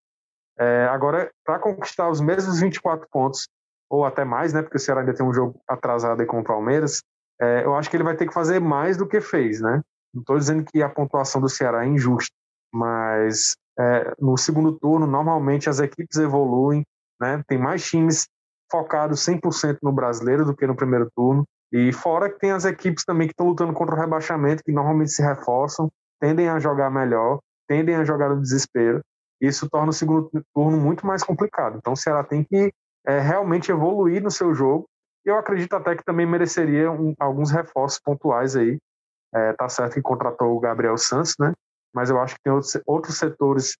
É, 0.58 0.85
agora, 0.87 1.31
para 1.44 1.58
conquistar 1.58 2.08
os 2.08 2.20
mesmos 2.20 2.61
24 2.61 3.06
pontos, 3.11 3.49
ou 3.91 4.05
até 4.05 4.25
mais, 4.25 4.53
né, 4.53 4.63
porque 4.63 4.77
o 4.77 4.81
Ceará 4.81 5.01
ainda 5.01 5.13
tem 5.13 5.27
um 5.27 5.35
jogo 5.35 5.61
atrasado 5.69 6.20
aí 6.20 6.27
com 6.27 6.39
o 6.39 6.44
Palmeiras, 6.44 7.03
é, 7.41 7.65
eu 7.65 7.75
acho 7.75 7.91
que 7.91 7.97
ele 7.97 8.05
vai 8.05 8.17
ter 8.17 8.27
que 8.27 8.35
fazer 8.35 8.61
mais 8.61 8.97
do 8.97 9.06
que 9.06 9.20
fez. 9.20 9.61
Né? 9.61 9.82
Não 10.15 10.20
estou 10.20 10.39
dizendo 10.39 10.65
que 10.65 10.82
a 10.82 10.89
pontuação 10.89 11.41
do 11.41 11.49
Ceará 11.49 11.85
é 11.85 11.89
injusta, 11.89 12.35
mas 12.73 13.56
é, 13.79 14.15
no 14.20 14.37
segundo 14.37 14.79
turno, 14.79 15.06
normalmente 15.06 15.69
as 15.69 15.81
equipes 15.81 16.19
evoluem, 16.19 16.85
né? 17.20 17.43
tem 17.49 17.59
mais 17.59 17.85
times 17.85 18.29
focado 18.70 19.15
100% 19.15 19.79
no 19.82 19.93
brasileiro 19.93 20.44
do 20.44 20.55
que 20.55 20.67
no 20.67 20.77
primeiro 20.77 21.11
turno. 21.17 21.44
E 21.73 21.93
fora 21.93 22.31
que 22.31 22.39
tem 22.39 22.53
as 22.53 22.65
equipes 22.65 23.05
também 23.05 23.27
que 23.27 23.32
estão 23.32 23.47
lutando 23.47 23.73
contra 23.73 23.94
o 23.94 23.99
rebaixamento, 23.99 24.63
que 24.63 24.73
normalmente 24.73 25.11
se 25.11 25.23
reforçam, 25.23 25.91
tendem 26.20 26.49
a 26.49 26.59
jogar 26.59 26.91
melhor, 26.91 27.41
tendem 27.69 27.97
a 27.97 28.05
jogar 28.05 28.29
no 28.29 28.41
desespero. 28.41 29.01
Isso 29.41 29.69
torna 29.70 29.91
o 29.91 29.93
segundo 29.93 30.31
turno 30.55 30.77
muito 30.77 31.06
mais 31.06 31.23
complicado. 31.23 31.79
Então 31.79 31.94
o 31.94 31.97
Ceará 31.97 32.23
tem 32.23 32.44
que 32.44 32.73
é, 33.07 33.19
realmente 33.19 33.71
evoluir 33.71 34.23
no 34.23 34.31
seu 34.31 34.55
jogo. 34.55 34.89
E 35.25 35.29
eu 35.29 35.37
acredito 35.37 35.75
até 35.75 35.95
que 35.95 36.05
também 36.05 36.27
mereceria 36.27 36.91
um, 36.91 37.15
alguns 37.19 37.51
reforços 37.51 38.01
pontuais 38.01 38.57
aí. 38.57 38.79
É, 39.35 39.53
tá 39.53 39.69
certo 39.69 39.95
que 39.95 40.03
contratou 40.03 40.57
o 40.57 40.61
Gabriel 40.61 40.97
Santos, 40.99 41.35
né? 41.39 41.53
Mas 41.95 42.11
eu 42.11 42.21
acho 42.21 42.35
que 42.35 42.43
tem 42.43 42.53
outros, 42.53 42.81
outros 42.87 43.17
setores 43.17 43.77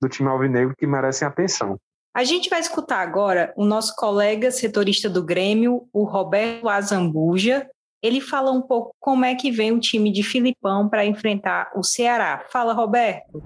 do 0.00 0.08
time 0.08 0.28
alvinegro 0.28 0.74
que 0.76 0.86
merecem 0.86 1.26
atenção. 1.26 1.76
A 2.14 2.24
gente 2.24 2.50
vai 2.50 2.60
escutar 2.60 3.00
agora 3.00 3.54
o 3.56 3.64
nosso 3.64 3.96
colega 3.96 4.50
setorista 4.50 5.08
do 5.08 5.24
Grêmio, 5.24 5.88
o 5.92 6.04
Roberto 6.04 6.68
Azambuja. 6.68 7.66
Ele 8.02 8.20
fala 8.20 8.50
um 8.50 8.60
pouco 8.60 8.94
como 9.00 9.24
é 9.24 9.34
que 9.34 9.50
vem 9.50 9.72
o 9.72 9.80
time 9.80 10.12
de 10.12 10.22
Filipão 10.22 10.88
para 10.88 11.06
enfrentar 11.06 11.72
o 11.74 11.82
Ceará. 11.82 12.44
Fala, 12.50 12.74
Roberto. 12.74 13.42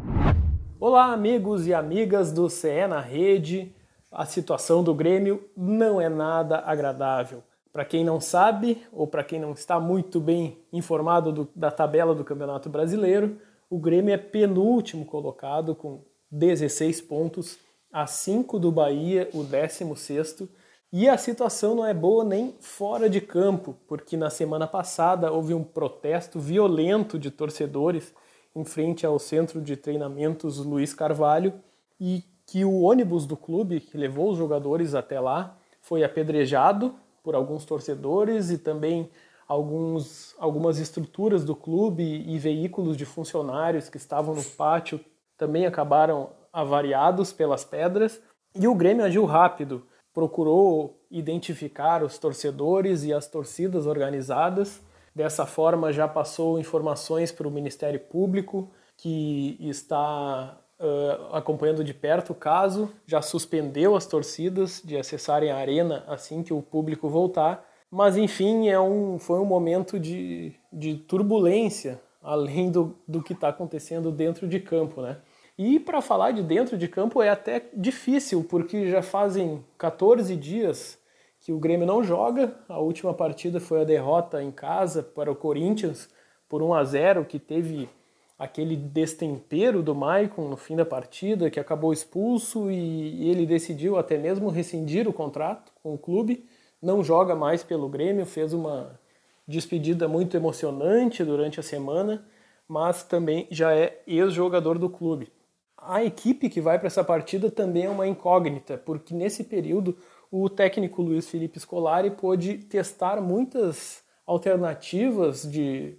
Olá, 0.80 1.12
amigos 1.12 1.66
e 1.66 1.74
amigas 1.74 2.32
do 2.32 2.50
CE 2.50 2.86
na 2.88 3.00
Rede. 3.00 3.72
A 4.16 4.24
situação 4.24 4.82
do 4.82 4.94
Grêmio 4.94 5.46
não 5.54 6.00
é 6.00 6.08
nada 6.08 6.60
agradável. 6.60 7.42
Para 7.70 7.84
quem 7.84 8.02
não 8.02 8.18
sabe, 8.18 8.82
ou 8.90 9.06
para 9.06 9.22
quem 9.22 9.38
não 9.38 9.52
está 9.52 9.78
muito 9.78 10.18
bem 10.18 10.56
informado 10.72 11.30
do, 11.30 11.48
da 11.54 11.70
tabela 11.70 12.14
do 12.14 12.24
Campeonato 12.24 12.70
Brasileiro, 12.70 13.38
o 13.68 13.78
Grêmio 13.78 14.14
é 14.14 14.16
penúltimo 14.16 15.04
colocado 15.04 15.74
com 15.74 16.00
16 16.30 17.02
pontos 17.02 17.58
a 17.92 18.06
5 18.06 18.58
do 18.58 18.72
Bahia, 18.72 19.28
o 19.34 19.44
16º, 19.44 20.48
e 20.90 21.06
a 21.10 21.18
situação 21.18 21.74
não 21.74 21.84
é 21.84 21.92
boa 21.92 22.24
nem 22.24 22.54
fora 22.58 23.10
de 23.10 23.20
campo, 23.20 23.76
porque 23.86 24.16
na 24.16 24.30
semana 24.30 24.66
passada 24.66 25.30
houve 25.30 25.52
um 25.52 25.62
protesto 25.62 26.40
violento 26.40 27.18
de 27.18 27.30
torcedores 27.30 28.14
em 28.54 28.64
frente 28.64 29.04
ao 29.04 29.18
centro 29.18 29.60
de 29.60 29.76
treinamentos 29.76 30.56
Luiz 30.56 30.94
Carvalho 30.94 31.52
e 32.00 32.24
que 32.46 32.64
o 32.64 32.82
ônibus 32.82 33.26
do 33.26 33.36
clube 33.36 33.80
que 33.80 33.98
levou 33.98 34.30
os 34.30 34.38
jogadores 34.38 34.94
até 34.94 35.18
lá 35.18 35.56
foi 35.80 36.04
apedrejado 36.04 36.94
por 37.22 37.34
alguns 37.34 37.64
torcedores 37.64 38.50
e 38.50 38.58
também 38.58 39.10
alguns, 39.48 40.34
algumas 40.38 40.78
estruturas 40.78 41.44
do 41.44 41.56
clube 41.56 42.24
e 42.26 42.38
veículos 42.38 42.96
de 42.96 43.04
funcionários 43.04 43.88
que 43.88 43.96
estavam 43.96 44.34
no 44.34 44.44
pátio 44.44 45.00
também 45.36 45.66
acabaram 45.66 46.30
avariados 46.52 47.32
pelas 47.32 47.64
pedras. 47.64 48.20
E 48.54 48.66
o 48.66 48.74
Grêmio 48.74 49.04
agiu 49.04 49.24
rápido, 49.24 49.84
procurou 50.14 50.98
identificar 51.10 52.02
os 52.02 52.18
torcedores 52.18 53.04
e 53.04 53.12
as 53.12 53.28
torcidas 53.28 53.86
organizadas. 53.86 54.80
Dessa 55.14 55.44
forma, 55.46 55.92
já 55.92 56.08
passou 56.08 56.58
informações 56.58 57.30
para 57.32 57.46
o 57.46 57.50
Ministério 57.50 58.00
Público, 58.00 58.70
que 58.96 59.56
está 59.60 60.58
uh, 60.80 61.34
acompanhando 61.34 61.84
de 61.84 61.94
perto 61.94 62.30
o 62.30 62.34
caso, 62.34 62.92
já 63.06 63.22
suspendeu 63.22 63.96
as 63.96 64.06
torcidas 64.06 64.82
de 64.84 64.96
acessarem 64.96 65.50
a 65.50 65.56
arena 65.56 66.04
assim 66.06 66.42
que 66.42 66.52
o 66.52 66.62
público 66.62 67.08
voltar 67.08 67.66
mas, 67.90 68.16
enfim, 68.16 68.68
é 68.68 68.78
um, 68.80 69.18
foi 69.18 69.38
um 69.38 69.44
momento 69.44 69.98
de, 69.98 70.52
de 70.72 70.96
turbulência, 70.96 72.00
além 72.22 72.70
do, 72.70 72.96
do 73.06 73.22
que 73.22 73.32
está 73.32 73.48
acontecendo 73.48 74.10
dentro 74.10 74.48
de 74.48 74.58
campo, 74.60 75.00
né? 75.00 75.18
E 75.56 75.80
para 75.80 76.02
falar 76.02 76.32
de 76.32 76.42
dentro 76.42 76.76
de 76.76 76.88
campo 76.88 77.22
é 77.22 77.30
até 77.30 77.64
difícil, 77.72 78.44
porque 78.44 78.90
já 78.90 79.00
fazem 79.00 79.64
14 79.78 80.36
dias 80.36 80.98
que 81.40 81.52
o 81.52 81.58
Grêmio 81.58 81.86
não 81.86 82.02
joga. 82.02 82.54
A 82.68 82.78
última 82.78 83.14
partida 83.14 83.58
foi 83.60 83.80
a 83.80 83.84
derrota 83.84 84.42
em 84.42 84.50
casa 84.50 85.02
para 85.02 85.30
o 85.30 85.36
Corinthians 85.36 86.10
por 86.48 86.62
1 86.62 86.74
a 86.74 86.84
0, 86.84 87.24
que 87.24 87.38
teve 87.38 87.88
aquele 88.38 88.76
destempero 88.76 89.82
do 89.82 89.94
Maicon 89.94 90.48
no 90.48 90.56
fim 90.56 90.76
da 90.76 90.84
partida, 90.84 91.50
que 91.50 91.60
acabou 91.60 91.92
expulso 91.92 92.70
e 92.70 93.30
ele 93.30 93.46
decidiu 93.46 93.96
até 93.96 94.18
mesmo 94.18 94.50
rescindir 94.50 95.08
o 95.08 95.12
contrato 95.12 95.72
com 95.82 95.94
o 95.94 95.98
clube 95.98 96.44
não 96.80 97.02
joga 97.02 97.34
mais 97.34 97.62
pelo 97.62 97.88
Grêmio, 97.88 98.26
fez 98.26 98.52
uma 98.52 98.98
despedida 99.46 100.08
muito 100.08 100.36
emocionante 100.36 101.24
durante 101.24 101.60
a 101.60 101.62
semana, 101.62 102.26
mas 102.68 103.02
também 103.02 103.46
já 103.50 103.74
é 103.74 104.02
ex-jogador 104.06 104.78
do 104.78 104.90
clube. 104.90 105.32
A 105.76 106.04
equipe 106.04 106.48
que 106.48 106.60
vai 106.60 106.78
para 106.78 106.88
essa 106.88 107.04
partida 107.04 107.50
também 107.50 107.84
é 107.84 107.90
uma 107.90 108.06
incógnita, 108.06 108.76
porque 108.76 109.14
nesse 109.14 109.44
período 109.44 109.96
o 110.30 110.48
técnico 110.48 111.02
Luiz 111.02 111.28
Felipe 111.28 111.60
Scolari 111.60 112.10
pôde 112.10 112.58
testar 112.58 113.20
muitas 113.20 114.02
alternativas 114.26 115.42
de, 115.42 115.96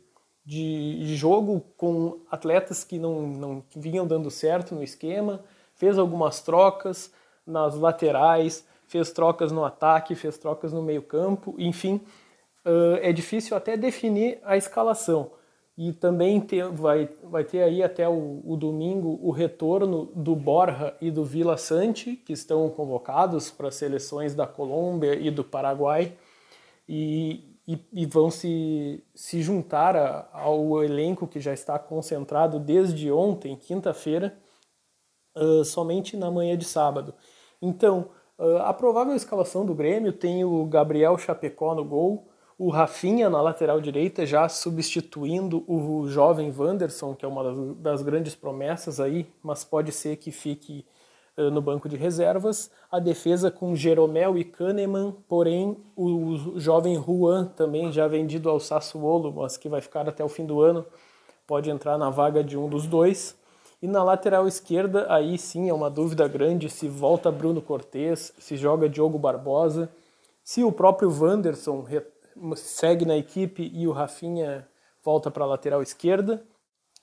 de 0.48 1.14
jogo 1.18 1.62
com 1.76 2.20
atletas 2.32 2.82
que 2.82 2.98
não, 2.98 3.28
não 3.28 3.64
vinham 3.76 4.08
dando 4.08 4.32
certo 4.32 4.74
no 4.74 4.82
esquema, 4.82 5.42
fez 5.76 5.98
algumas 5.98 6.40
trocas 6.40 7.12
nas 7.46 7.76
laterais, 7.76 8.66
fez 8.88 9.12
trocas 9.12 9.52
no 9.52 9.66
ataque, 9.66 10.16
fez 10.16 10.38
trocas 10.38 10.72
no 10.72 10.82
meio-campo, 10.82 11.54
enfim, 11.58 12.00
uh, 12.66 12.96
é 13.02 13.12
difícil 13.12 13.58
até 13.58 13.76
definir 13.76 14.40
a 14.46 14.56
escalação. 14.56 15.32
E 15.78 15.92
também 15.92 16.40
ter, 16.40 16.70
vai, 16.70 17.10
vai 17.26 17.44
ter 17.44 17.62
aí 17.62 17.84
até 17.84 18.08
o, 18.08 18.42
o, 18.46 18.56
domingo 18.56 19.20
o 19.22 19.32
retorno 19.32 20.06
do 20.16 20.34
Borja 20.34 20.96
e 21.02 21.12
do 21.12 21.26
Vila 21.26 21.58
Sante, 21.58 22.16
que 22.16 22.32
estão 22.32 22.70
convocados 22.70 23.52
para 23.52 23.68
as 23.68 23.76
seleções 23.76 24.34
da 24.34 24.48
Colômbia 24.48 25.14
e 25.14 25.30
do 25.30 25.44
Paraguai, 25.44 26.14
e, 26.88 27.57
e, 27.68 27.80
e 27.92 28.06
vão 28.06 28.32
se, 28.32 29.04
se 29.14 29.42
juntar 29.42 29.96
a, 29.96 30.30
ao 30.32 30.84
elenco 30.84 31.28
que 31.28 31.40
já 31.40 31.54
está 31.54 31.78
concentrado 31.78 32.60
desde 32.60 33.12
ontem, 33.12 33.56
quinta-feira, 33.56 34.38
uh, 35.36 35.66
somente 35.66 36.16
na 36.16 36.32
manhã 36.32 36.58
de 36.58 36.66
sábado. 36.66 37.14
Então, 37.62 38.10
Uh, 38.40 38.58
a 38.58 38.72
provável 38.72 39.16
escalação 39.16 39.66
do 39.66 39.74
Grêmio 39.74 40.14
tem 40.14 40.46
o 40.46 40.64
Gabriel 40.66 41.18
Chapecó 41.18 41.74
no 41.74 41.84
gol, 41.84 42.28
o 42.56 42.70
Rafinha 42.70 43.32
na 43.32 43.42
lateral 43.42 43.82
direita, 43.82 44.28
já 44.28 44.48
substituindo 44.48 45.64
o 45.68 46.08
jovem 46.08 46.54
Wanderson, 46.56 47.16
que 47.16 47.26
é 47.26 47.28
uma 47.28 47.44
das, 47.44 47.78
das 47.78 48.02
grandes 48.04 48.36
promessas 48.36 49.00
aí, 49.00 49.28
mas 49.42 49.64
pode 49.64 49.92
ser 49.92 50.18
que 50.18 50.32
fique 50.32 50.86
no 51.38 51.62
banco 51.62 51.88
de 51.88 51.96
reservas. 51.96 52.72
A 52.92 53.00
defesa 53.00 53.52
com 53.52 53.76
Jeromel 53.76 54.38
e 54.38 54.44
Kahneman, 54.44 55.16
porém 55.28 55.78
o 55.96 56.58
jovem 56.60 56.96
Juan, 57.02 57.46
também 57.56 57.92
já 57.92 58.08
vendido 58.08 58.50
ao 58.50 58.60
Sassuolo, 58.60 59.32
mas 59.32 59.56
que 59.56 59.70
vai 59.70 59.82
ficar 59.82 60.10
até 60.10 60.24
o 60.24 60.30
fim 60.30 60.46
do 60.46 60.62
ano, 60.62 60.86
pode 61.46 61.70
entrar 61.70 61.98
na 61.98 62.10
vaga 62.10 62.44
de 62.44 62.58
um 62.58 62.68
dos 62.68 62.88
dois. 62.88 63.38
E 63.80 63.88
na 63.88 64.04
lateral 64.04 64.48
esquerda, 64.48 65.06
aí 65.08 65.38
sim 65.38 65.70
é 65.70 65.74
uma 65.74 65.90
dúvida 65.90 66.28
grande 66.28 66.68
se 66.68 66.88
volta 66.88 67.32
Bruno 67.32 67.62
Cortes, 67.62 68.34
se 68.40 68.58
joga 68.58 68.90
Diogo 68.90 69.20
Barbosa, 69.20 69.88
se 70.44 70.64
o 70.64 70.72
próprio 70.72 71.12
Wanderson 71.12 71.86
segue 72.56 73.06
na 73.06 73.16
equipe 73.16 73.70
e 73.72 73.88
o 73.88 73.92
Rafinha 73.92 74.68
volta 75.04 75.30
para 75.30 75.44
a 75.44 75.48
lateral 75.48 75.84
esquerda. 75.84 76.44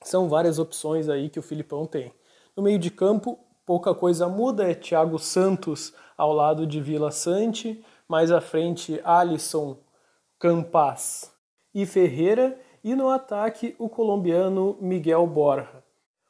São 0.01 0.27
várias 0.27 0.59
opções 0.59 1.07
aí 1.07 1.29
que 1.29 1.39
o 1.39 1.43
Filipão 1.43 1.85
tem. 1.85 2.11
No 2.57 2.61
meio 2.61 2.77
de 2.77 2.91
campo, 2.91 3.39
pouca 3.65 3.93
coisa 3.93 4.27
muda, 4.27 4.69
é 4.69 4.73
Thiago 4.73 5.17
Santos 5.17 5.93
ao 6.17 6.31
lado 6.31 6.65
de 6.67 6.79
Vila 6.79 7.11
Sante, 7.11 7.83
mais 8.07 8.31
à 8.31 8.39
frente 8.39 9.01
Alisson, 9.03 9.77
Campas 10.39 11.33
e 11.73 11.85
Ferreira, 11.85 12.59
e 12.83 12.93
no 12.95 13.09
ataque 13.09 13.75
o 13.79 13.89
colombiano 13.89 14.77
Miguel 14.79 15.25
Borja. 15.25 15.83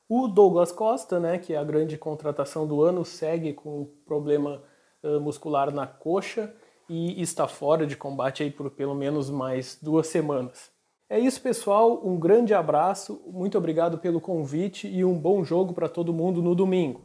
O 0.08 0.28
Douglas 0.28 0.72
Costa, 0.72 1.20
né, 1.20 1.38
que 1.38 1.54
é 1.54 1.58
a 1.58 1.64
grande 1.64 1.98
contratação 1.98 2.66
do 2.66 2.82
ano, 2.82 3.04
segue 3.04 3.54
com 3.54 3.90
problema 4.06 4.62
uh, 5.04 5.20
muscular 5.20 5.72
na 5.72 5.86
coxa 5.86 6.54
e 6.88 7.20
está 7.22 7.48
fora 7.48 7.86
de 7.86 7.98
combate 7.98 8.44
aí 8.44 8.52
por 8.52 8.70
pelo 8.70 8.94
menos 8.94 9.30
mais 9.30 9.78
duas 9.82 10.08
semanas. 10.08 10.75
É 11.08 11.20
isso, 11.20 11.40
pessoal. 11.40 12.02
Um 12.04 12.18
grande 12.18 12.54
abraço, 12.54 13.22
muito 13.28 13.58
obrigado 13.58 14.00
pelo 14.00 14.20
convite 14.20 14.88
e 14.88 15.06
um 15.06 15.14
bom 15.14 15.44
jogo 15.44 15.72
para 15.72 15.88
todo 15.88 16.14
mundo 16.14 16.42
no 16.42 16.56
domingo. 16.56 17.04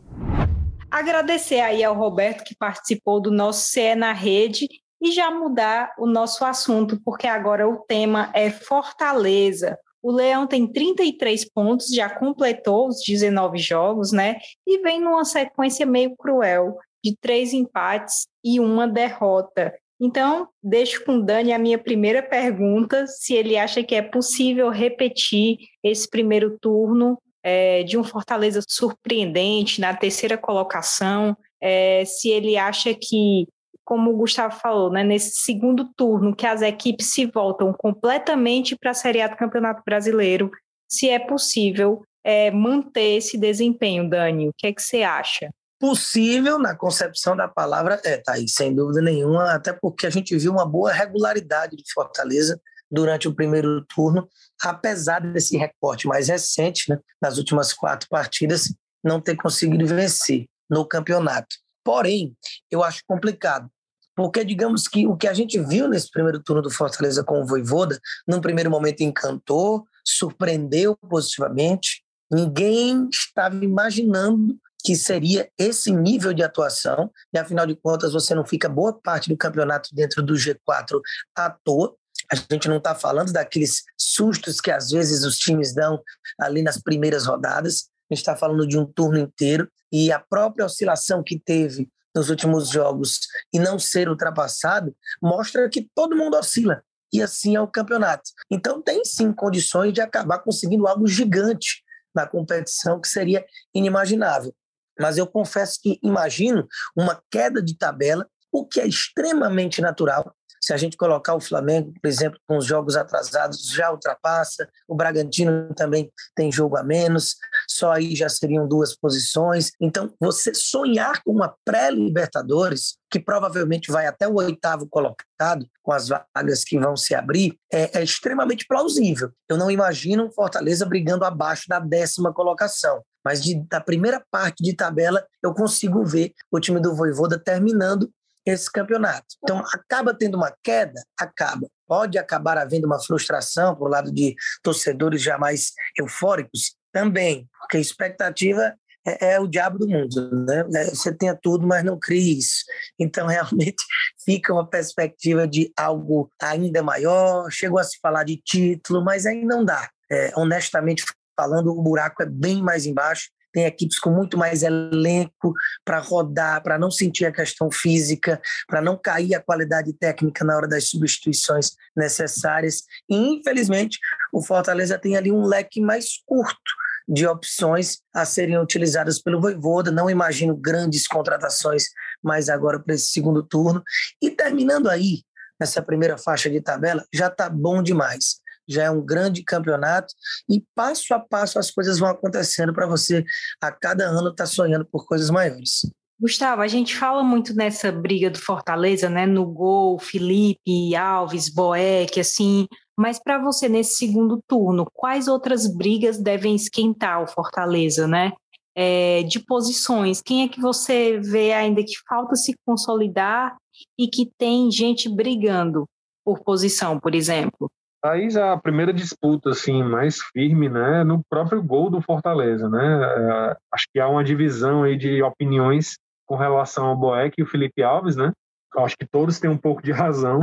Agradecer 0.91 1.61
aí 1.61 1.85
ao 1.85 1.95
Roberto 1.95 2.43
que 2.43 2.57
participou 2.57 3.21
do 3.21 3.31
nosso 3.31 3.69
CE 3.69 3.95
na 3.95 4.13
Rede 4.13 4.67
e 5.03 5.13
já 5.13 5.31
mudar 5.31 5.95
o 5.99 6.07
nosso 6.07 6.45
assunto, 6.47 6.99
porque 7.05 7.27
agora 7.27 7.69
o 7.69 7.77
tema 7.81 8.31
é 8.35 8.51
Fortaleza. 8.51 9.79
O 10.03 10.11
Leão 10.11 10.47
tem 10.47 10.67
33 10.67 11.51
pontos, 11.51 11.89
já 11.89 12.09
completou 12.09 12.89
os 12.89 13.03
19 13.07 13.59
jogos, 13.59 14.13
né? 14.13 14.39
E 14.67 14.79
vem 14.79 14.99
numa 14.99 15.27
sequência 15.27 15.85
meio 15.85 16.17
cruel 16.17 16.79
de 17.05 17.15
três 17.21 17.53
empates 17.53 18.27
e 18.43 18.59
uma 18.59 18.89
derrota. 18.89 19.75
Então, 20.01 20.49
deixo 20.63 21.05
com 21.05 21.19
o 21.19 21.23
Dani 21.23 21.53
a 21.53 21.59
minha 21.59 21.79
primeira 21.79 22.23
pergunta: 22.23 23.07
se 23.07 23.35
ele 23.35 23.57
acha 23.57 23.83
que 23.83 23.95
é 23.95 24.03
possível 24.03 24.71
repetir 24.71 25.59
esse 25.83 26.09
primeiro 26.09 26.59
turno 26.59 27.21
é, 27.43 27.83
de 27.83 27.99
um 27.99 28.05
Fortaleza 28.05 28.63
surpreendente 28.67 29.81
na 29.81 29.95
terceira 29.95 30.39
colocação, 30.39 31.37
é, 31.61 32.05
se 32.07 32.31
ele 32.31 32.57
acha 32.57 32.95
que 32.95 33.47
como 33.85 34.13
o 34.13 34.17
Gustavo 34.17 34.55
falou, 34.55 34.89
né, 34.89 35.03
nesse 35.03 35.43
segundo 35.43 35.85
turno, 35.97 36.35
que 36.35 36.47
as 36.47 36.63
equipes 36.63 37.13
se 37.13 37.27
voltam 37.27 37.73
completamente 37.73 38.77
para 38.79 38.93
a 38.93 38.95
Série 38.95 39.21
A 39.21 39.27
do 39.27 39.37
Campeonato 39.37 39.83
Brasileiro, 39.85 40.49
se 40.89 41.09
é 41.09 41.19
possível 41.19 42.01
é, 42.23 42.53
manter 42.53 43.17
esse 43.17 43.37
desempenho, 43.37 44.09
Dani. 44.09 44.49
O 44.49 44.53
que 44.57 44.69
é 44.69 44.73
que 44.73 44.81
você 44.81 45.03
acha? 45.03 45.51
Possível, 45.81 46.59
na 46.59 46.77
concepção 46.77 47.35
da 47.35 47.49
palavra, 47.49 47.99
é, 48.05 48.19
tá 48.19 48.35
aí, 48.35 48.47
sem 48.47 48.75
dúvida 48.75 49.01
nenhuma, 49.01 49.55
até 49.55 49.73
porque 49.73 50.07
a 50.07 50.11
gente 50.11 50.37
viu 50.37 50.53
uma 50.53 50.67
boa 50.67 50.93
regularidade 50.93 51.75
de 51.75 51.91
Fortaleza 51.95 52.61
durante 52.91 53.27
o 53.27 53.35
primeiro 53.35 53.83
turno, 53.87 54.29
apesar 54.61 55.21
desse 55.21 55.57
recorte 55.57 56.07
mais 56.07 56.29
recente, 56.29 56.91
né, 56.91 56.99
nas 57.23 57.39
últimas 57.39 57.73
quatro 57.73 58.07
partidas, 58.11 58.75
não 59.03 59.23
ter 59.23 59.37
conseguido 59.37 59.87
vencer 59.87 60.45
no 60.69 60.85
campeonato. 60.85 61.57
Porém, 61.83 62.37
eu 62.71 62.85
acho 62.85 63.01
complicado, 63.07 63.71
porque, 64.15 64.45
digamos 64.45 64.87
que 64.87 65.07
o 65.07 65.17
que 65.17 65.27
a 65.27 65.33
gente 65.33 65.59
viu 65.59 65.89
nesse 65.89 66.11
primeiro 66.11 66.43
turno 66.43 66.61
do 66.61 66.71
Fortaleza 66.71 67.25
com 67.25 67.41
o 67.41 67.47
Voivoda, 67.47 67.99
num 68.29 68.43
primeiro 68.43 68.71
momento 68.71 69.01
encantou, 69.01 69.87
surpreendeu 70.05 70.95
positivamente. 71.09 72.05
Ninguém 72.31 73.09
estava 73.11 73.65
imaginando 73.65 74.59
que 74.91 74.97
seria 74.97 75.49
esse 75.57 75.93
nível 75.93 76.35
de 76.35 76.43
atuação, 76.43 77.13
e 77.33 77.39
afinal 77.39 77.65
de 77.65 77.77
contas 77.77 78.13
você 78.13 78.35
não 78.35 78.45
fica 78.45 78.69
boa 78.69 78.93
parte 78.93 79.29
do 79.29 79.37
campeonato 79.37 79.95
dentro 79.95 80.21
do 80.21 80.35
G4 80.35 81.01
à 81.33 81.49
toa. 81.49 81.95
A 82.29 82.35
gente 82.35 82.69
não 82.69 82.79
está 82.79 82.93
falando 82.93 83.33
daqueles 83.33 83.85
sustos 83.97 84.61
que 84.61 84.69
às 84.69 84.91
vezes 84.91 85.23
os 85.23 85.37
times 85.37 85.73
dão 85.73 86.03
ali 86.41 86.61
nas 86.61 86.83
primeiras 86.83 87.25
rodadas, 87.25 87.85
a 88.11 88.15
gente 88.15 88.23
está 88.23 88.35
falando 88.35 88.67
de 88.67 88.77
um 88.77 88.85
turno 88.85 89.17
inteiro, 89.17 89.71
e 89.93 90.11
a 90.11 90.19
própria 90.19 90.67
oscilação 90.67 91.23
que 91.25 91.39
teve 91.39 91.89
nos 92.13 92.29
últimos 92.29 92.69
jogos 92.69 93.21
e 93.53 93.61
não 93.61 93.79
ser 93.79 94.09
ultrapassado, 94.09 94.93
mostra 95.23 95.71
que 95.71 95.89
todo 95.95 96.17
mundo 96.17 96.37
oscila. 96.37 96.83
E 97.13 97.23
assim 97.23 97.55
é 97.55 97.61
o 97.61 97.69
campeonato. 97.69 98.25
Então, 98.51 98.83
tem 98.83 99.05
sim 99.05 99.33
condições 99.33 99.93
de 99.93 100.01
acabar 100.01 100.41
conseguindo 100.41 100.89
algo 100.89 101.07
gigante 101.07 101.85
na 102.13 102.27
competição 102.27 103.01
que 103.01 103.07
seria 103.07 103.47
inimaginável. 103.73 104.53
Mas 105.01 105.17
eu 105.17 105.27
confesso 105.27 105.79
que 105.83 105.99
imagino 106.03 106.69
uma 106.97 107.21
queda 107.31 107.63
de 107.63 107.77
tabela, 107.77 108.27
o 108.53 108.67
que 108.67 108.81
é 108.81 108.87
extremamente 108.87 109.81
natural, 109.81 110.35
Se 110.63 110.75
a 110.75 110.77
gente 110.77 110.95
colocar 110.95 111.35
o 111.35 111.41
Flamengo, 111.41 111.91
por 112.03 112.07
exemplo, 112.07 112.39
com 112.47 112.59
os 112.59 112.67
jogos 112.67 112.95
atrasados, 112.95 113.67
já 113.71 113.91
ultrapassa. 113.91 114.69
O 114.87 114.95
Bragantino 114.95 115.73
também 115.75 116.13
tem 116.35 116.53
jogo 116.53 116.77
a 116.77 116.83
menos, 116.83 117.37
só 117.67 117.93
aí 117.93 118.15
já 118.15 118.29
seriam 118.29 118.69
duas 118.69 118.95
posições. 118.95 119.71
Então, 119.81 120.13
você 120.21 120.53
sonhar 120.53 121.23
com 121.25 121.33
uma 121.33 121.57
pré-Libertadores, 121.65 122.99
que 123.11 123.19
provavelmente 123.19 123.91
vai 123.91 124.07
até 124.07 124.29
o 124.29 124.35
oitavo 124.35 124.87
colocado, 124.87 125.67
com 125.83 125.93
as 125.93 126.09
vagas 126.09 126.63
que 126.63 126.79
vão 126.79 126.95
se 126.95 127.15
abrir, 127.15 127.59
é, 127.73 127.99
é 127.99 128.05
extremamente 128.05 128.67
plausível. 128.67 129.33
Eu 129.49 129.57
não 129.57 129.71
imagino 129.71 130.27
um 130.27 130.31
Fortaleza 130.31 130.85
brigando 130.85 131.25
abaixo 131.25 131.65
da 131.69 131.79
décima 131.79 132.35
colocação. 132.35 133.03
Mas 133.25 133.43
de, 133.43 133.55
da 133.69 133.81
primeira 133.81 134.25
parte 134.31 134.63
de 134.63 134.75
tabela, 134.75 135.25
eu 135.43 135.55
consigo 135.55 136.05
ver 136.05 136.33
o 136.51 136.61
time 136.61 136.81
do 136.81 136.95
Voivoda 136.95 137.39
terminando 137.39 138.11
esse 138.45 138.71
campeonato. 138.71 139.27
Então, 139.43 139.63
acaba 139.73 140.15
tendo 140.15 140.37
uma 140.37 140.53
queda? 140.63 141.03
Acaba. 141.19 141.69
Pode 141.87 142.19
acabar 142.19 142.57
havendo 142.59 142.87
uma 142.87 143.03
frustração 143.03 143.77
por 143.77 143.91
lado 143.91 144.13
de 144.13 144.35
torcedores 144.63 145.23
jamais 145.23 145.73
eufóricos? 145.99 146.75
Também, 146.93 147.49
porque 147.61 147.77
a 147.77 147.81
expectativa 147.81 148.75
é, 149.07 149.33
é, 149.33 149.41
o 149.41 149.47
diabo 149.47 149.79
do 149.79 149.89
mundo, 149.89 150.45
né? 150.45 150.65
É, 150.75 150.85
você 150.87 151.13
tem 151.15 151.35
tudo, 151.41 151.67
mas 151.67 151.85
não 151.85 151.99
cria 151.99 152.39
isso. 152.39 152.65
Então, 152.99 153.27
realmente, 153.29 153.83
fica 154.25 154.53
uma 154.53 154.67
perspectiva 154.67 155.47
de 155.47 155.73
algo 155.77 156.31
ainda 156.41 156.83
maior. 156.83 157.51
Chegou 157.51 157.79
a 157.79 157.85
se 157.85 157.99
falar 158.01 158.25
de 158.25 158.37
título, 158.37 159.03
mas 159.05 159.27
aí 159.27 159.45
não 159.45 159.65
dá. 159.65 159.89
É, 160.13 160.33
honestamente 160.37 161.05
falando, 161.37 161.69
o 161.69 161.83
buraco 161.83 162.23
é 162.23 162.27
bem 162.27 162.63
mais 162.63 162.87
embaixo 162.87 163.31
tem 163.53 163.65
equipes 163.65 163.99
com 163.99 164.11
muito 164.11 164.39
mais 164.39 164.63
elenco 164.63 165.53
para 165.85 165.99
rodar, 165.99 166.63
para 166.63 166.79
não 166.79 166.91
sentir 166.91 167.27
a 167.27 167.33
questão 167.33 167.71
física, 167.71 168.41
para 168.67 168.81
não 168.81 168.97
cair 168.97 169.35
a 169.35 169.43
qualidade 169.43 169.93
técnica 169.93 170.45
na 170.45 170.57
hora 170.57 170.69
das 170.69 170.89
substituições 170.89 171.73
necessárias. 171.97 172.83
E, 173.09 173.17
infelizmente, 173.17 173.99
o 174.33 174.43
Fortaleza 174.43 174.99
tem 174.99 175.17
ali 175.17 175.33
um 175.33 175.45
leque 175.45 175.81
mais 175.81 176.23
curto 176.25 176.81
de 177.09 177.27
opções 177.27 177.99
a 178.15 178.25
serem 178.25 178.59
utilizadas 178.59 179.21
pelo 179.21 179.41
Voivoda. 179.41 179.91
Não 179.91 180.09
imagino 180.09 180.57
grandes 180.57 181.09
contratações 181.09 181.85
mais 182.23 182.49
agora 182.49 182.79
para 182.79 182.95
esse 182.95 183.09
segundo 183.09 183.43
turno. 183.43 183.83
E 184.23 184.31
terminando 184.31 184.89
aí, 184.89 185.23
nessa 185.59 185.83
primeira 185.83 186.17
faixa 186.17 186.49
de 186.49 186.61
tabela, 186.61 187.05
já 187.13 187.27
está 187.27 187.51
bom 187.51 187.83
demais 187.83 188.41
já 188.73 188.85
é 188.85 188.91
um 188.91 189.05
grande 189.05 189.43
campeonato 189.43 190.15
e 190.49 190.63
passo 190.75 191.13
a 191.15 191.19
passo 191.19 191.59
as 191.59 191.71
coisas 191.71 191.99
vão 191.99 192.09
acontecendo 192.09 192.73
para 192.73 192.87
você 192.87 193.25
a 193.61 193.71
cada 193.71 194.05
ano 194.05 194.31
estar 194.31 194.45
tá 194.45 194.47
sonhando 194.47 194.85
por 194.85 195.07
coisas 195.07 195.31
maiores. 195.31 195.83
Gustavo, 196.21 196.61
a 196.61 196.69
gente 196.69 196.95
fala 196.95 197.23
muito 197.23 197.55
nessa 197.55 197.91
briga 197.91 198.29
do 198.29 198.39
Fortaleza, 198.39 199.09
né? 199.09 199.25
No 199.25 199.47
gol, 199.47 199.99
Felipe, 199.99 200.95
Alves, 200.95 201.49
Boeck, 201.49 202.21
assim. 202.21 202.67
Mas 202.95 203.19
para 203.19 203.39
você 203.39 203.71
nesse 203.71 203.95
segundo 203.95 204.39
turno, 204.47 204.87
quais 204.93 205.29
outras 205.29 205.67
brigas 205.67 206.19
devem 206.19 206.55
esquentar 206.55 207.23
o 207.23 207.27
Fortaleza, 207.27 208.07
né? 208.07 208.33
É, 208.77 209.23
de 209.23 209.41
posições, 209.41 210.21
quem 210.21 210.43
é 210.43 210.49
que 210.49 210.61
você 210.61 211.19
vê 211.19 211.55
ainda 211.55 211.83
que 211.83 211.97
falta 212.07 212.37
se 212.37 212.55
consolidar 212.67 213.57
e 213.99 214.07
que 214.07 214.31
tem 214.37 214.71
gente 214.71 215.09
brigando 215.09 215.87
por 216.23 216.41
posição, 216.41 217.01
por 217.01 217.15
exemplo? 217.15 217.71
Aí 218.03 218.31
já 218.31 218.53
a 218.53 218.59
primeira 218.59 218.95
disputa 218.95 219.51
assim 219.51 219.83
mais 219.83 220.21
firme, 220.23 220.71
né, 220.71 221.05
no 221.05 221.23
próprio 221.29 221.63
gol 221.63 221.91
do 221.91 222.01
Fortaleza, 222.01 222.69
né? 222.69 223.03
É, 223.03 223.57
acho 223.75 223.87
que 223.93 224.01
há 224.01 224.09
uma 224.09 224.25
divisão 224.25 224.85
aí 224.85 224.97
de 224.97 225.23
opiniões 225.23 225.99
com 226.27 226.35
relação 226.35 226.87
ao 226.87 226.97
Boeck 226.97 227.35
e 227.39 227.43
o 227.43 227.47
Felipe 227.47 227.83
Alves, 227.83 228.17
né? 228.17 228.33
Acho 228.79 228.97
que 228.97 229.07
todos 229.07 229.39
têm 229.39 229.51
um 229.51 229.59
pouco 229.59 229.83
de 229.83 229.93
razão. 229.93 230.41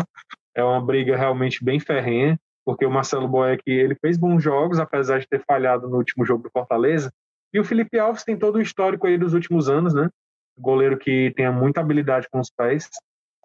É 0.55 0.63
uma 0.63 0.81
briga 0.81 1.15
realmente 1.15 1.63
bem 1.63 1.79
ferrenha, 1.79 2.37
porque 2.65 2.85
o 2.85 2.91
Marcelo 2.91 3.27
Boeck 3.27 3.61
ele 3.65 3.95
fez 3.95 4.17
bons 4.17 4.43
jogos, 4.43 4.79
apesar 4.79 5.19
de 5.19 5.27
ter 5.27 5.43
falhado 5.45 5.87
no 5.87 5.97
último 5.97 6.25
jogo 6.25 6.43
do 6.43 6.51
Fortaleza. 6.51 7.11
E 7.53 7.59
o 7.59 7.63
Felipe 7.63 7.97
Alves 7.97 8.23
tem 8.23 8.37
todo 8.37 8.57
o 8.57 8.61
histórico 8.61 9.07
aí 9.07 9.17
dos 9.17 9.33
últimos 9.33 9.69
anos, 9.69 9.93
né? 9.93 10.09
Goleiro 10.59 10.97
que 10.97 11.33
tem 11.35 11.51
muita 11.51 11.79
habilidade 11.79 12.27
com 12.29 12.39
os 12.39 12.51
pés 12.51 12.89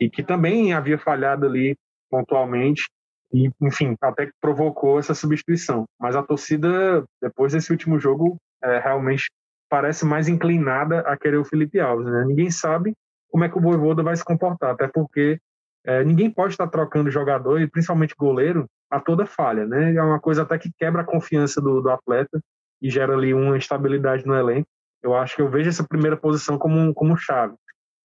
e 0.00 0.10
que 0.10 0.22
também 0.22 0.72
havia 0.72 0.98
falhado 0.98 1.46
ali 1.46 1.76
pontualmente 2.10 2.90
e, 3.32 3.50
enfim, 3.60 3.96
até 4.00 4.26
que 4.26 4.32
provocou 4.40 4.98
essa 4.98 5.14
substituição. 5.14 5.84
Mas 5.98 6.14
a 6.14 6.22
torcida, 6.22 7.04
depois 7.20 7.52
desse 7.52 7.70
último 7.70 7.98
jogo, 7.98 8.36
é, 8.62 8.78
realmente 8.78 9.30
parece 9.70 10.04
mais 10.04 10.28
inclinada 10.28 11.00
a 11.00 11.16
querer 11.16 11.38
o 11.38 11.44
Felipe 11.44 11.80
Alves. 11.80 12.06
Né? 12.06 12.24
Ninguém 12.26 12.50
sabe 12.50 12.92
como 13.30 13.44
é 13.44 13.48
que 13.48 13.56
o 13.56 13.60
Voivoda 13.60 14.02
vai 14.02 14.14
se 14.14 14.24
comportar, 14.24 14.72
até 14.72 14.86
porque 14.86 15.38
é, 15.84 16.04
ninguém 16.04 16.30
pode 16.30 16.52
estar 16.52 16.68
trocando 16.68 17.10
jogador, 17.10 17.60
e 17.60 17.66
principalmente 17.66 18.14
goleiro, 18.14 18.66
a 18.90 19.00
toda 19.00 19.24
falha. 19.24 19.66
Né? 19.66 19.94
É 19.94 20.02
uma 20.02 20.20
coisa 20.20 20.42
até 20.42 20.58
que 20.58 20.70
quebra 20.78 21.00
a 21.00 21.06
confiança 21.06 21.60
do, 21.60 21.80
do 21.80 21.90
atleta 21.90 22.38
e 22.82 22.90
gera 22.90 23.14
ali 23.14 23.32
uma 23.32 23.56
instabilidade 23.56 24.26
no 24.26 24.34
elenco. 24.34 24.68
Eu 25.02 25.16
acho 25.16 25.34
que 25.36 25.42
eu 25.42 25.48
vejo 25.48 25.70
essa 25.70 25.86
primeira 25.86 26.16
posição 26.16 26.58
como, 26.58 26.92
como 26.92 27.16
chave. 27.16 27.54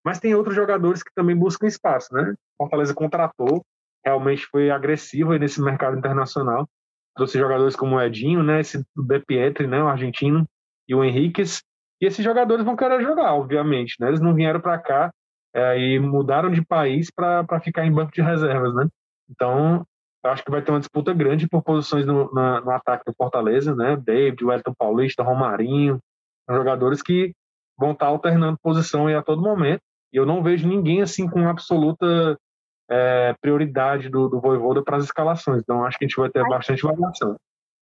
Mas 0.05 0.19
tem 0.19 0.33
outros 0.33 0.55
jogadores 0.55 1.03
que 1.03 1.11
também 1.13 1.35
buscam 1.35 1.67
espaço, 1.67 2.13
né? 2.13 2.33
Fortaleza 2.57 2.93
contratou 2.93 3.61
realmente 4.07 4.45
foi 4.45 4.71
agressivo 4.71 5.37
nesse 5.37 5.61
mercado 5.61 5.97
internacional. 5.97 6.67
Trouxe 7.15 7.37
jogadores 7.37 7.75
como 7.75 7.95
o 7.95 8.01
Edinho, 8.01 8.43
né, 8.43 8.61
esse 8.61 8.83
De 8.95 9.19
Pietri, 9.19 9.67
né, 9.67 9.83
o 9.83 9.87
argentino, 9.87 10.47
e 10.87 10.95
o 10.95 11.03
Henriquez. 11.03 11.61
E 12.01 12.05
esses 12.05 12.23
jogadores 12.23 12.63
vão 12.63 12.75
querer 12.75 13.01
jogar, 13.01 13.33
obviamente, 13.33 13.95
né? 13.99 14.07
Eles 14.07 14.21
não 14.21 14.33
vieram 14.33 14.61
para 14.61 14.77
cá 14.77 15.11
é, 15.53 15.79
e 15.79 15.99
mudaram 15.99 16.51
de 16.51 16.63
país 16.63 17.09
para 17.11 17.59
ficar 17.59 17.85
em 17.85 17.91
banco 17.91 18.11
de 18.11 18.21
reservas, 18.21 18.73
né? 18.75 18.87
Então, 19.29 19.83
acho 20.23 20.43
que 20.43 20.51
vai 20.51 20.61
ter 20.61 20.71
uma 20.71 20.79
disputa 20.79 21.13
grande 21.13 21.47
por 21.49 21.63
posições 21.63 22.05
no, 22.05 22.31
na, 22.31 22.61
no 22.61 22.71
ataque 22.71 23.03
do 23.05 23.15
Fortaleza, 23.15 23.75
né? 23.75 23.97
David, 23.97 24.43
Wellington 24.45 24.73
Paulista, 24.77 25.23
Romarinho, 25.23 25.99
jogadores 26.49 27.01
que 27.01 27.33
vão 27.77 27.91
estar 27.91 28.07
alternando 28.07 28.59
posição 28.61 29.07
aí 29.07 29.15
a 29.15 29.23
todo 29.23 29.41
momento. 29.41 29.81
E 30.13 30.17
eu 30.17 30.25
não 30.25 30.43
vejo 30.43 30.67
ninguém 30.67 31.01
assim 31.01 31.27
com 31.27 31.49
absoluta 31.49 32.37
é, 32.89 33.35
prioridade 33.41 34.09
do, 34.09 34.27
do 34.27 34.39
Voivoda 34.39 34.83
para 34.83 34.97
as 34.97 35.03
escalações. 35.03 35.61
Então, 35.61 35.85
acho 35.85 35.97
que 35.97 36.05
a 36.05 36.07
gente 36.07 36.17
vai 36.17 36.29
ter 36.29 36.47
bastante 36.47 36.83
variação. 36.83 37.35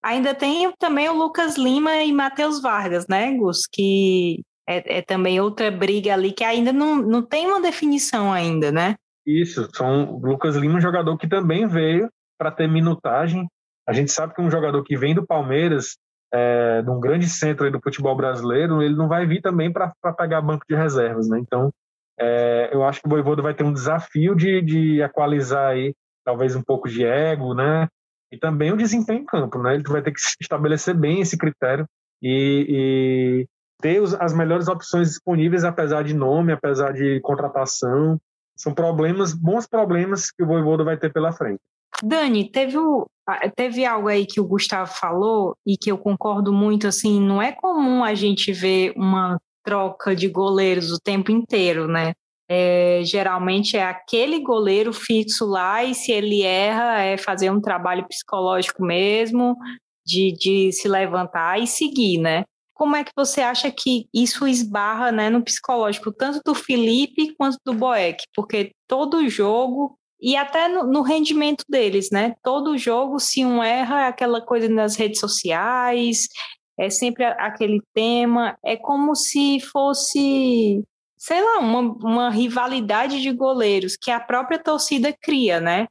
Ainda 0.03 0.35
tem 0.35 0.71
também 0.77 1.09
o 1.09 1.17
Lucas 1.17 1.57
Lima 1.57 1.95
e 2.03 2.13
Matheus 2.13 2.61
Vargas, 2.61 3.07
né, 3.07 3.33
Gus? 3.33 3.61
Que 3.71 4.41
é, 4.67 4.97
é, 4.97 5.01
também 5.01 5.39
outra 5.39 5.71
briga 5.71 6.13
ali 6.13 6.31
que 6.31 6.43
ainda 6.43 6.71
não, 6.71 6.95
não 6.97 7.21
tem 7.21 7.47
uma 7.47 7.61
definição 7.61 8.31
ainda, 8.31 8.71
né? 8.71 8.95
Isso, 9.25 9.67
são 9.73 10.13
o 10.13 10.19
Lucas 10.19 10.55
Lima, 10.55 10.77
um 10.77 10.81
jogador 10.81 11.17
que 11.17 11.27
também 11.27 11.67
veio 11.67 12.09
para 12.37 12.51
ter 12.51 12.67
minutagem. 12.67 13.47
A 13.87 13.93
gente 13.93 14.11
sabe 14.11 14.33
que 14.33 14.41
um 14.41 14.51
jogador 14.51 14.83
que 14.83 14.95
vem 14.95 15.15
do 15.15 15.25
Palmeiras, 15.25 15.97
é, 16.31 16.81
de 16.81 16.89
um 16.89 16.99
grande 16.99 17.27
centro 17.27 17.71
do 17.71 17.81
futebol 17.81 18.15
brasileiro, 18.15 18.81
ele 18.81 18.95
não 18.95 19.07
vai 19.07 19.25
vir 19.25 19.41
também 19.41 19.71
para 19.71 19.91
pegar 20.17 20.41
banco 20.41 20.65
de 20.69 20.75
reservas, 20.75 21.27
né? 21.27 21.39
Então, 21.39 21.71
é, 22.19 22.69
eu 22.71 22.84
acho 22.84 23.01
que 23.01 23.08
o 23.08 23.10
Voivoda 23.10 23.41
vai 23.41 23.54
ter 23.54 23.63
um 23.63 23.73
desafio 23.73 24.36
de, 24.36 24.62
de 24.62 25.01
equalizar 25.01 25.71
aí, 25.71 25.93
talvez 26.23 26.56
um 26.56 26.62
pouco 26.62 26.88
de 26.88 27.04
ego, 27.06 27.54
né? 27.54 27.88
E 28.32 28.38
também 28.38 28.71
o 28.71 28.78
desempenho 28.78 29.21
em 29.21 29.25
campo, 29.25 29.62
né? 29.62 29.75
Ele 29.75 29.84
vai 29.84 30.01
ter 30.01 30.12
que 30.12 30.19
estabelecer 30.41 30.95
bem 30.95 31.21
esse 31.21 31.38
critério 31.38 31.86
e, 32.21 32.65
e 32.69 33.47
ter 33.82 34.01
os, 34.01 34.13
as 34.15 34.34
melhores 34.34 34.67
opções 34.67 35.10
disponíveis, 35.10 35.63
apesar 35.63 36.04
de 36.04 36.13
nome, 36.13 36.54
apesar 36.54 36.93
de 36.93 37.19
contratação. 37.21 38.19
São 38.58 38.73
problemas, 38.73 39.34
bons 39.34 39.67
problemas 39.67 40.32
que 40.32 40.43
o 40.43 40.47
Voivoda 40.47 40.84
vai 40.84 40.97
ter 40.97 41.12
pela 41.12 41.34
frente. 41.34 41.60
Dani, 42.01 42.49
teve, 42.49 42.78
o, 42.78 43.06
teve 43.56 43.86
algo 43.86 44.08
aí 44.08 44.25
que 44.25 44.39
o 44.39 44.47
Gustavo 44.47 44.91
falou 44.91 45.56
e 45.65 45.78
que 45.78 45.91
eu 45.91 45.97
concordo 45.97 46.51
muito, 46.51 46.88
assim, 46.88 47.21
não 47.21 47.41
é 47.41 47.51
comum 47.51 48.04
a 48.04 48.13
gente 48.13 48.51
ver 48.51 48.93
uma 48.95 49.38
troca 49.65 50.15
de 50.15 50.30
goleiros 50.30 50.91
o 50.91 50.99
tempo 50.99 51.32
inteiro, 51.32 51.88
né? 51.88 52.13
É, 52.47 53.01
geralmente 53.04 53.75
é 53.75 53.84
aquele 53.84 54.39
goleiro 54.39 54.93
fixo 54.93 55.45
lá 55.45 55.84
e 55.84 55.95
se 55.95 56.12
ele 56.12 56.43
erra 56.43 57.01
é 57.01 57.17
fazer 57.17 57.49
um 57.49 57.60
trabalho 57.60 58.08
psicológico 58.08 58.84
mesmo, 58.86 59.58
de, 60.06 60.32
de 60.34 60.71
se 60.71 60.88
levantar 60.88 61.60
e 61.60 61.65
seguir, 61.65 62.19
né? 62.19 62.43
Como 62.75 62.95
é 62.95 63.04
que 63.04 63.12
você 63.15 63.41
acha 63.41 63.71
que 63.71 64.08
isso 64.13 64.45
esbarra 64.45 65.12
né, 65.12 65.30
no 65.30 65.43
psicológico, 65.43 66.12
tanto 66.12 66.41
do 66.45 66.54
Felipe 66.54 67.34
quanto 67.36 67.58
do 67.65 67.73
Boeck? 67.73 68.23
Porque 68.36 68.71
todo 68.88 69.28
jogo, 69.30 69.97
e 70.21 70.36
até 70.36 70.67
no, 70.67 70.84
no, 70.86 71.01
rendimento 71.01 71.63
deles, 71.69 72.10
né? 72.12 72.36
Todo 72.43 72.78
jogo, 72.78 73.17
se 73.17 73.45
um 73.45 73.63
erra, 73.63 74.01
é 74.01 74.08
aquela 74.08 74.41
coisa 74.41 74.67
nas 74.67 74.97
redes 74.97 75.19
sociais, 75.21 76.28
é 76.77 76.89
sempre 76.89 77.23
aquele 77.25 77.81
tema, 77.93 78.57
é 78.63 78.75
como 78.75 79.15
se 79.15 79.59
fosse, 79.59 80.83
sei 81.17 81.41
lá, 81.41 81.59
uma, 81.59 81.79
uma 81.79 82.29
rivalidade 82.29 83.21
de 83.21 83.31
goleiros 83.31 83.95
que 83.95 84.11
a 84.11 84.19
própria 84.19 84.59
torcida 84.59 85.13
cria, 85.13 85.59
né? 85.59 85.88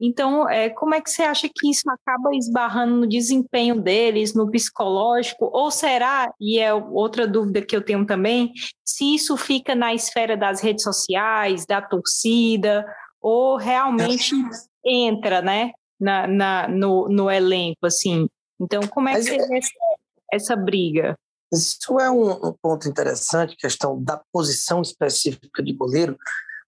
Então, 0.00 0.48
é, 0.48 0.68
como 0.68 0.94
é 0.94 1.00
que 1.00 1.10
você 1.10 1.22
acha 1.22 1.48
que 1.48 1.70
isso 1.70 1.90
acaba 1.90 2.34
esbarrando 2.34 2.96
no 2.96 3.08
desempenho 3.08 3.80
deles, 3.80 4.34
no 4.34 4.50
psicológico? 4.50 5.48
Ou 5.52 5.70
será, 5.70 6.30
e 6.38 6.58
é 6.58 6.72
outra 6.74 7.26
dúvida 7.26 7.62
que 7.62 7.74
eu 7.74 7.82
tenho 7.82 8.04
também, 8.04 8.52
se 8.84 9.14
isso 9.14 9.36
fica 9.38 9.74
na 9.74 9.94
esfera 9.94 10.36
das 10.36 10.60
redes 10.60 10.82
sociais, 10.82 11.64
da 11.64 11.80
torcida, 11.80 12.84
ou 13.22 13.56
realmente 13.56 14.34
entra, 14.84 15.40
né, 15.40 15.72
na, 15.98 16.26
na, 16.26 16.68
no, 16.68 17.08
no 17.08 17.30
elenco, 17.30 17.86
assim. 17.86 18.28
Então, 18.60 18.82
como 18.88 19.08
é 19.08 19.14
que 19.14 19.22
você 19.22 19.36
é... 19.36 19.60
essa, 20.36 20.56
briga? 20.56 21.16
Isso 21.52 22.00
é 22.00 22.10
um, 22.10 22.48
um, 22.48 22.54
ponto 22.60 22.88
interessante, 22.88 23.56
questão 23.56 24.02
da 24.02 24.20
posição 24.32 24.82
específica 24.82 25.62
de 25.62 25.72
goleiro, 25.72 26.16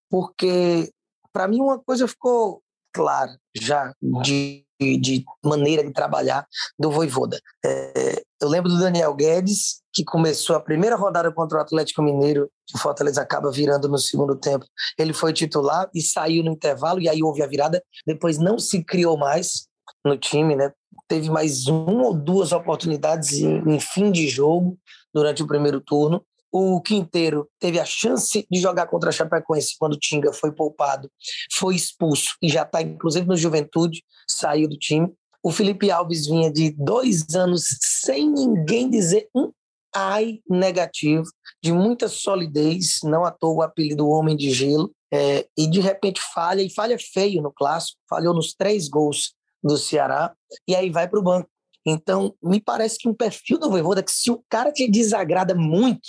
porque 0.09 0.91
para 1.33 1.49
mim 1.49 1.61
uma 1.61 1.79
coisa 1.79 2.07
ficou 2.07 2.63
clara 2.93 3.37
já 3.57 3.93
de, 4.23 4.65
de 4.81 5.25
maneira 5.45 5.85
de 5.85 5.93
trabalhar 5.93 6.47
do 6.79 6.91
Voivoda. 6.91 7.41
É, 7.65 8.23
eu 8.41 8.49
lembro 8.49 8.71
do 8.71 8.79
Daniel 8.79 9.15
Guedes, 9.15 9.83
que 9.93 10.05
começou 10.05 10.55
a 10.55 10.61
primeira 10.61 10.97
rodada 10.97 11.31
contra 11.33 11.59
o 11.59 11.61
Atlético 11.61 12.03
Mineiro, 12.03 12.49
que 12.67 12.77
o 12.77 12.81
Fortaleza 12.81 13.21
acaba 13.21 13.51
virando 13.51 13.89
no 13.89 13.99
segundo 13.99 14.37
tempo. 14.37 14.65
Ele 14.97 15.13
foi 15.13 15.33
titular 15.33 15.91
e 15.95 16.01
saiu 16.01 16.45
no 16.45 16.53
intervalo, 16.53 17.01
e 17.01 17.09
aí 17.09 17.23
houve 17.23 17.43
a 17.43 17.47
virada. 17.47 17.83
Depois 18.07 18.39
não 18.39 18.59
se 18.59 18.85
criou 18.85 19.17
mais 19.17 19.67
no 20.05 20.17
time, 20.17 20.55
né? 20.55 20.73
Teve 21.09 21.31
mais 21.31 21.67
uma 21.67 22.09
ou 22.09 22.15
duas 22.15 22.53
oportunidades 22.53 23.33
em, 23.33 23.75
em 23.75 23.81
fim 23.81 24.13
de 24.13 24.29
jogo 24.29 24.79
durante 25.13 25.43
o 25.43 25.47
primeiro 25.47 25.81
turno. 25.81 26.23
O 26.53 26.81
Quinteiro 26.81 27.49
teve 27.59 27.79
a 27.79 27.85
chance 27.85 28.47
de 28.51 28.61
jogar 28.61 28.87
contra 28.87 29.11
a 29.11 29.13
Chapecoense 29.13 29.77
quando 29.79 29.95
o 29.95 29.99
Tinga 29.99 30.33
foi 30.33 30.53
poupado, 30.53 31.11
foi 31.53 31.75
expulso 31.75 32.37
e 32.43 32.49
já 32.49 32.63
está, 32.63 32.81
inclusive, 32.81 33.27
no 33.27 33.37
Juventude, 33.37 34.03
saiu 34.27 34.69
do 34.69 34.77
time. 34.77 35.13
O 35.43 35.51
Felipe 35.51 35.91
Alves 35.91 36.27
vinha 36.27 36.51
de 36.51 36.71
dois 36.71 37.35
anos 37.35 37.65
sem 37.81 38.31
ninguém 38.31 38.89
dizer 38.89 39.29
um 39.35 39.53
ai 39.95 40.41
negativo, 40.49 41.25
de 41.63 41.73
muita 41.73 42.09
solidez, 42.09 42.99
não 43.03 43.25
à 43.25 43.31
toa 43.31 43.55
o 43.55 43.63
apelido 43.63 44.09
Homem 44.09 44.37
de 44.37 44.51
Gelo, 44.51 44.93
é, 45.13 45.47
e 45.57 45.67
de 45.67 45.81
repente 45.81 46.21
falha, 46.35 46.63
e 46.63 46.71
falha 46.71 46.97
feio 46.99 47.43
no 47.43 47.53
clássico, 47.53 47.99
falhou 48.09 48.35
nos 48.35 48.53
três 48.55 48.89
gols 48.89 49.35
do 49.63 49.77
Ceará, 49.77 50.35
e 50.67 50.75
aí 50.75 50.91
vai 50.91 51.09
para 51.09 51.19
o 51.19 51.23
banco. 51.23 51.49
Então, 51.87 52.35
me 52.43 52.61
parece 52.61 52.99
que 52.99 53.09
um 53.09 53.15
perfil 53.15 53.59
do 53.59 53.71
Voivoda 53.71 54.03
que 54.03 54.13
se 54.13 54.31
o 54.31 54.45
cara 54.49 54.71
te 54.71 54.91
desagrada 54.91 55.55
muito, 55.55 56.09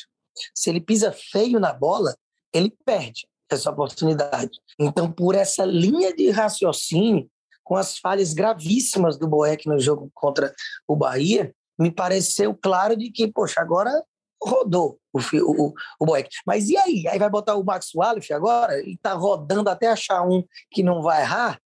se 0.54 0.70
ele 0.70 0.82
pisa 0.82 1.12
feio 1.12 1.60
na 1.60 1.74
bola, 1.74 2.16
ele 2.54 2.76
perde 2.86 3.28
essa 3.50 3.70
oportunidade. 3.72 4.60
Então, 4.78 5.12
por 5.12 5.36
essa 5.36 5.66
linha 5.66 6.14
de 6.14 6.30
raciocínio, 6.30 7.30
com 7.64 7.76
as 7.76 7.98
falhas 7.98 8.34
gravíssimas 8.34 9.18
do 9.18 9.28
Boeck 9.28 9.68
no 9.68 9.80
jogo 9.80 10.10
contra 10.14 10.54
o 10.88 10.96
Bahia, 10.96 11.54
me 11.78 11.92
pareceu 11.92 12.58
claro 12.60 12.96
de 12.96 13.12
que, 13.12 13.32
poxa, 13.32 13.62
agora 13.62 13.92
rodou 14.42 15.00
o, 15.14 15.20
o, 15.20 15.74
o 16.00 16.06
Boeck. 16.06 16.30
Mas 16.46 16.70
e 16.70 16.78
aí? 16.78 17.08
Aí 17.08 17.20
vai 17.20 17.30
botar 17.30 17.56
o 17.56 17.64
Max 17.64 17.94
Wallace 17.94 18.34
agora 18.34 18.82
e 18.82 18.98
tá 18.98 19.14
rodando 19.14 19.70
até 19.70 19.88
achar 19.88 20.24
um 20.24 20.44
que 20.72 20.82
não 20.84 21.02
vai 21.02 21.22
errar? 21.22 21.60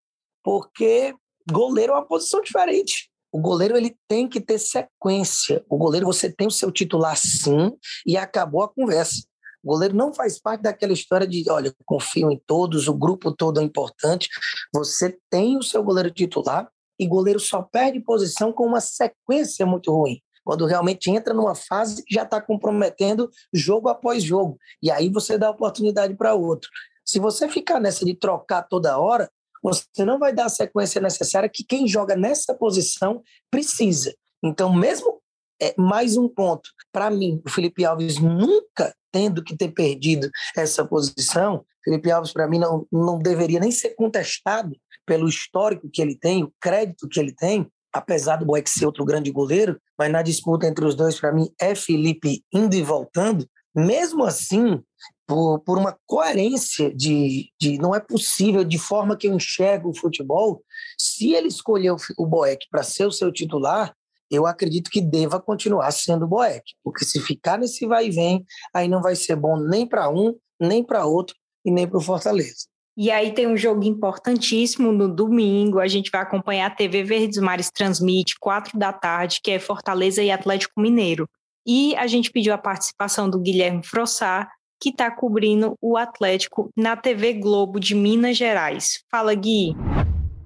Porque 0.44 1.16
goleiro 1.52 1.94
é 1.94 1.96
uma 1.96 2.06
posição 2.06 2.42
diferente. 2.42 3.10
O 3.32 3.40
goleiro 3.40 3.76
ele 3.76 3.98
tem 4.08 4.28
que 4.28 4.40
ter 4.40 4.60
sequência. 4.60 5.66
O 5.68 5.78
goleiro 5.78 6.06
você 6.06 6.32
tem 6.32 6.48
o 6.48 6.52
seu 6.52 6.72
titular 6.72 7.18
sim 7.18 7.72
e 8.06 8.16
acabou 8.16 8.62
a 8.62 8.70
conversa. 8.70 9.24
O 9.64 9.70
goleiro 9.70 9.96
não 9.96 10.14
faz 10.14 10.40
parte 10.40 10.62
daquela 10.62 10.94
história 10.94 11.26
de, 11.26 11.50
olha, 11.50 11.74
confio 11.86 12.30
em 12.32 12.40
todos, 12.46 12.88
o 12.88 12.94
grupo 12.94 13.32
todo 13.32 13.60
é 13.60 13.64
importante. 13.64 14.30
Você 14.74 15.18
tem 15.30 15.58
o 15.58 15.64
seu 15.64 15.82
goleiro 15.82 16.12
titular 16.12 16.70
e 17.00 17.08
goleiro 17.08 17.40
só 17.40 17.62
perde 17.62 18.00
posição 18.02 18.52
com 18.52 18.66
uma 18.66 18.82
sequência 18.82 19.66
muito 19.66 19.92
ruim. 19.92 20.22
Quando 20.44 20.66
realmente 20.66 21.10
entra 21.10 21.34
numa 21.34 21.56
fase 21.56 22.04
que 22.04 22.14
já 22.14 22.24
está 22.24 22.42
comprometendo 22.42 23.30
jogo 23.54 23.88
após 23.88 24.22
jogo. 24.22 24.58
E 24.82 24.92
aí 24.92 25.10
você 25.10 25.38
dá 25.38 25.50
oportunidade 25.50 26.14
para 26.16 26.36
outro. 26.36 26.70
Se 27.06 27.18
você 27.18 27.48
ficar 27.48 27.80
nessa 27.80 28.06
de 28.06 28.14
trocar 28.14 28.64
toda 28.64 29.00
hora, 29.00 29.32
você 29.64 30.04
não 30.04 30.20
vai 30.20 30.34
dar 30.34 30.46
a 30.46 30.50
sequência 30.50 31.00
necessária 31.00 31.50
que 31.50 31.64
quem 31.64 31.88
joga 31.88 32.16
nessa 32.16 32.54
posição 32.54 33.22
precisa. 33.50 34.14
Então, 34.44 34.74
mesmo 34.74 35.22
é, 35.62 35.74
mais 35.78 36.18
um 36.18 36.28
ponto, 36.28 36.70
para 36.92 37.10
mim, 37.10 37.42
o 37.46 37.50
Felipe 37.50 37.86
Alves 37.86 38.20
nunca 38.20 38.94
tendo 39.12 39.44
que 39.44 39.56
ter 39.56 39.70
perdido 39.70 40.30
essa 40.58 40.84
posição, 40.84 41.64
Felipe 41.84 42.12
Alves, 42.12 42.34
para 42.34 42.48
mim, 42.48 42.60
não, 42.60 42.86
não 42.92 43.20
deveria 43.20 43.60
nem 43.60 43.72
ser 43.72 43.92
contestado 43.92 44.76
pelo 45.06 45.28
histórico 45.28 45.90
que 45.90 46.02
ele 46.02 46.18
tem, 46.18 46.44
o 46.44 46.54
crédito 46.60 47.08
que 47.08 47.20
ele 47.20 47.34
tem, 47.34 47.68
apesar 47.94 48.38
do 48.38 48.46
Boeck 48.46 48.70
ser 48.70 48.86
outro 48.86 49.06
grande 49.06 49.32
goleiro, 49.32 49.80
mas 49.98 50.12
na 50.12 50.22
disputa 50.22 50.68
entre 50.68 50.84
os 50.84 50.96
dois, 50.96 51.20
para 51.20 51.32
mim, 51.32 51.50
é 51.62 51.76
Felipe 51.76 52.44
indo 52.52 52.76
e 52.76 52.82
voltando. 52.82 53.48
Mesmo 53.76 54.24
assim, 54.24 54.82
por, 55.28 55.60
por 55.60 55.78
uma 55.78 55.98
coerência 56.06 56.94
de, 56.94 57.50
de 57.60 57.78
não 57.78 57.96
é 57.96 58.00
possível, 58.00 58.64
de 58.64 58.78
forma 58.78 59.16
que 59.16 59.28
eu 59.28 59.34
enxergo 59.34 59.90
o 59.90 59.98
futebol, 59.98 60.64
se 60.98 61.34
ele 61.34 61.48
escolheu 61.48 61.96
o 62.18 62.26
Boeck 62.26 62.68
para 62.70 62.84
ser 62.84 63.06
o 63.06 63.12
seu 63.12 63.32
titular, 63.32 63.96
eu 64.30 64.46
acredito 64.46 64.90
que 64.90 65.02
deva 65.02 65.40
continuar 65.40 65.92
sendo 65.92 66.28
Boeck, 66.28 66.64
porque 66.84 67.06
se 67.06 67.20
ficar 67.20 67.58
nesse 67.58 67.86
vai 67.86 68.08
e 68.08 68.12
vem, 68.12 68.46
aí 68.74 68.88
não 68.88 69.02
vai 69.02 69.16
ser 69.16 69.36
bom 69.36 69.58
nem 69.60 69.88
para 69.88 70.10
um, 70.10 70.36
nem 70.60 70.84
para 70.84 71.06
outro 71.06 71.36
e 71.64 71.72
nem 71.72 71.88
para 71.88 71.98
o 71.98 72.02
Fortaleza. 72.02 72.68
E 72.96 73.10
aí 73.10 73.34
tem 73.34 73.48
um 73.48 73.58
jogo 73.58 73.84
importantíssimo 73.84 74.92
no 74.92 75.08
domingo, 75.08 75.80
a 75.80 75.88
gente 75.88 76.12
vai 76.12 76.22
acompanhar 76.22 76.68
a 76.68 76.76
TV 76.76 77.04
Verdes 77.04 77.40
Mares 77.40 77.72
transmite, 77.72 78.38
quatro 78.40 78.78
da 78.78 78.94
tarde, 78.94 79.40
que 79.44 79.52
é 79.52 79.60
Fortaleza 79.60 80.22
e 80.22 80.30
Atlético 80.30 80.80
Mineiro. 80.80 81.28
E 81.66 81.96
a 81.96 82.06
gente 82.06 82.32
pediu 82.32 82.54
a 82.54 82.58
participação 82.58 83.30
do 83.30 83.40
Guilherme 83.40 83.84
Frossar, 83.84 84.48
que 84.84 84.90
está 84.90 85.10
cobrindo 85.10 85.78
o 85.82 85.96
Atlético 85.96 86.70
na 86.76 86.98
TV 86.98 87.36
Globo 87.36 87.80
de 87.80 87.96
Minas 87.96 88.36
Gerais. 88.36 89.02
Fala, 89.10 89.34
Gui. 89.34 89.74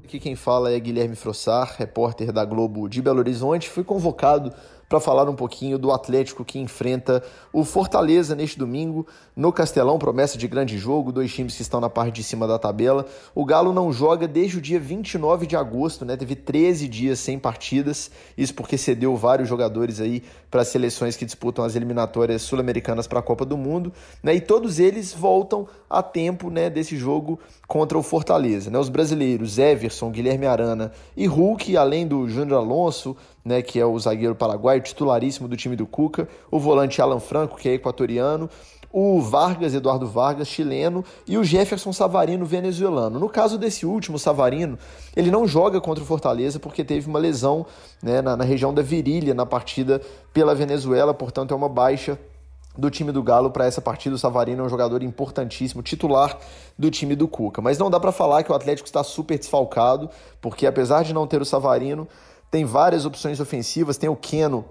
Aqui 0.04 0.20
quem 0.20 0.36
fala 0.36 0.72
é 0.72 0.80
Guilherme 0.80 1.16
Frossar, 1.16 1.74
repórter 1.76 2.32
da 2.32 2.46
Globo 2.46 2.88
de 2.88 3.02
Belo 3.02 3.18
Horizonte. 3.18 3.68
Fui 3.68 3.84
convocado 3.84 4.54
para 4.88 5.00
falar 5.00 5.30
um 5.30 5.36
pouquinho 5.36 5.78
do 5.78 5.92
Atlético 5.92 6.46
que 6.46 6.60
enfrenta 6.60 7.24
o 7.52 7.64
Fortaleza 7.64 8.36
neste 8.36 8.58
domingo 8.58 9.06
no 9.36 9.52
Castelão, 9.52 10.00
promessa 10.00 10.38
de 10.38 10.48
grande 10.48 10.78
jogo, 10.78 11.12
dois 11.12 11.34
times 11.34 11.56
que 11.56 11.62
estão 11.62 11.80
na 11.80 11.90
parte 11.90 12.16
de 12.16 12.24
cima 12.24 12.48
da 12.48 12.58
tabela. 12.58 13.06
O 13.36 13.46
Galo 13.46 13.74
não 13.74 13.92
joga 13.92 14.28
desde 14.28 14.58
o 14.58 14.62
dia 14.62 14.80
29 14.80 15.46
de 15.46 15.56
agosto, 15.56 16.06
né? 16.06 16.16
Teve 16.16 16.36
13 16.36 16.88
dias 16.88 17.20
sem 17.20 17.38
partidas, 17.38 18.10
isso 18.38 18.54
porque 18.56 18.78
cedeu 18.78 19.16
vários 19.16 19.50
jogadores 19.50 20.00
aí 20.00 20.24
para 20.50 20.64
seleções 20.64 21.16
que 21.16 21.26
disputam 21.26 21.64
as 21.64 21.76
eliminatórias 21.76 22.42
sul-americanas 22.42 23.08
para 23.08 23.20
a 23.20 23.24
Copa 23.24 23.46
do 23.46 23.58
Mundo, 23.58 23.92
né? 24.24 24.34
E 24.34 24.42
todos 24.42 24.80
eles 24.80 25.14
voltam 25.14 25.68
a 25.90 26.02
tempo, 26.02 26.50
né, 26.50 26.70
desse 26.70 26.98
jogo 26.98 27.40
contra 27.68 27.98
o 27.98 28.04
Fortaleza, 28.04 28.70
né? 28.72 28.80
Os 28.80 28.90
brasileiros 28.90 29.58
Everson, 29.58 30.10
Guilherme 30.10 30.46
Arana 30.46 30.92
e 31.16 31.28
Hulk, 31.28 31.76
além 31.76 32.08
do 32.08 32.28
Júnior 32.30 32.60
Alonso, 32.60 33.16
né, 33.48 33.62
que 33.62 33.80
é 33.80 33.86
o 33.86 33.98
zagueiro 33.98 34.36
paraguaio, 34.36 34.82
titularíssimo 34.82 35.48
do 35.48 35.56
time 35.56 35.76
do 35.76 35.88
Cuca, 35.88 36.28
o 36.52 36.60
volante 36.60 37.02
Alan 37.02 37.20
Franco, 37.20 37.58
que 37.58 37.70
é 37.70 37.74
equatoriano, 37.74 38.50
o 38.92 39.22
Vargas, 39.22 39.74
Eduardo 39.74 40.06
Vargas, 40.06 40.50
chileno, 40.50 41.04
e 41.26 41.38
o 41.38 41.44
Jefferson 41.44 41.94
Savarino, 41.94 42.46
venezuelano. 42.46 43.20
No 43.20 43.30
caso 43.30 43.58
desse 43.58 43.86
último, 43.86 44.20
Savarino, 44.20 44.78
ele 45.16 45.32
não 45.32 45.48
joga 45.48 45.80
contra 45.80 46.04
o 46.04 46.08
Fortaleza 46.08 46.60
porque 46.60 46.84
teve 46.84 47.08
uma 47.08 47.20
lesão 47.20 47.66
né, 48.04 48.22
na, 48.22 48.36
na 48.36 48.44
região 48.44 48.74
da 48.74 48.82
virilha 48.82 49.34
na 49.34 49.46
partida 49.46 50.02
pela 50.34 50.54
Venezuela, 50.54 51.14
portanto 51.14 51.54
é 51.54 51.56
uma 51.56 51.70
baixa 51.70 52.20
do 52.78 52.92
time 52.92 53.12
do 53.12 53.24
Galo 53.24 53.50
para 53.50 53.66
essa 53.66 53.82
partida. 53.82 54.16
O 54.16 54.20
Savarino 54.20 54.62
é 54.62 54.66
um 54.66 54.70
jogador 54.70 55.02
importantíssimo, 55.02 55.82
titular 55.82 56.38
do 56.78 56.92
time 56.92 57.16
do 57.16 57.28
Cuca. 57.28 57.62
Mas 57.62 57.78
não 57.78 57.90
dá 57.90 58.00
para 58.00 58.12
falar 58.12 58.44
que 58.44 58.52
o 58.52 58.56
Atlético 58.56 58.88
está 58.88 59.04
super 59.04 59.38
desfalcado, 59.38 60.10
porque 60.42 60.68
apesar 60.68 61.04
de 61.04 61.14
não 61.14 61.26
ter 61.26 61.42
o 61.42 61.46
Savarino, 61.46 62.08
tem 62.50 62.66
várias 62.66 63.06
opções 63.06 63.40
ofensivas, 63.40 63.98
tem 63.98 64.10
o 64.10 64.16
Keno 64.16 64.66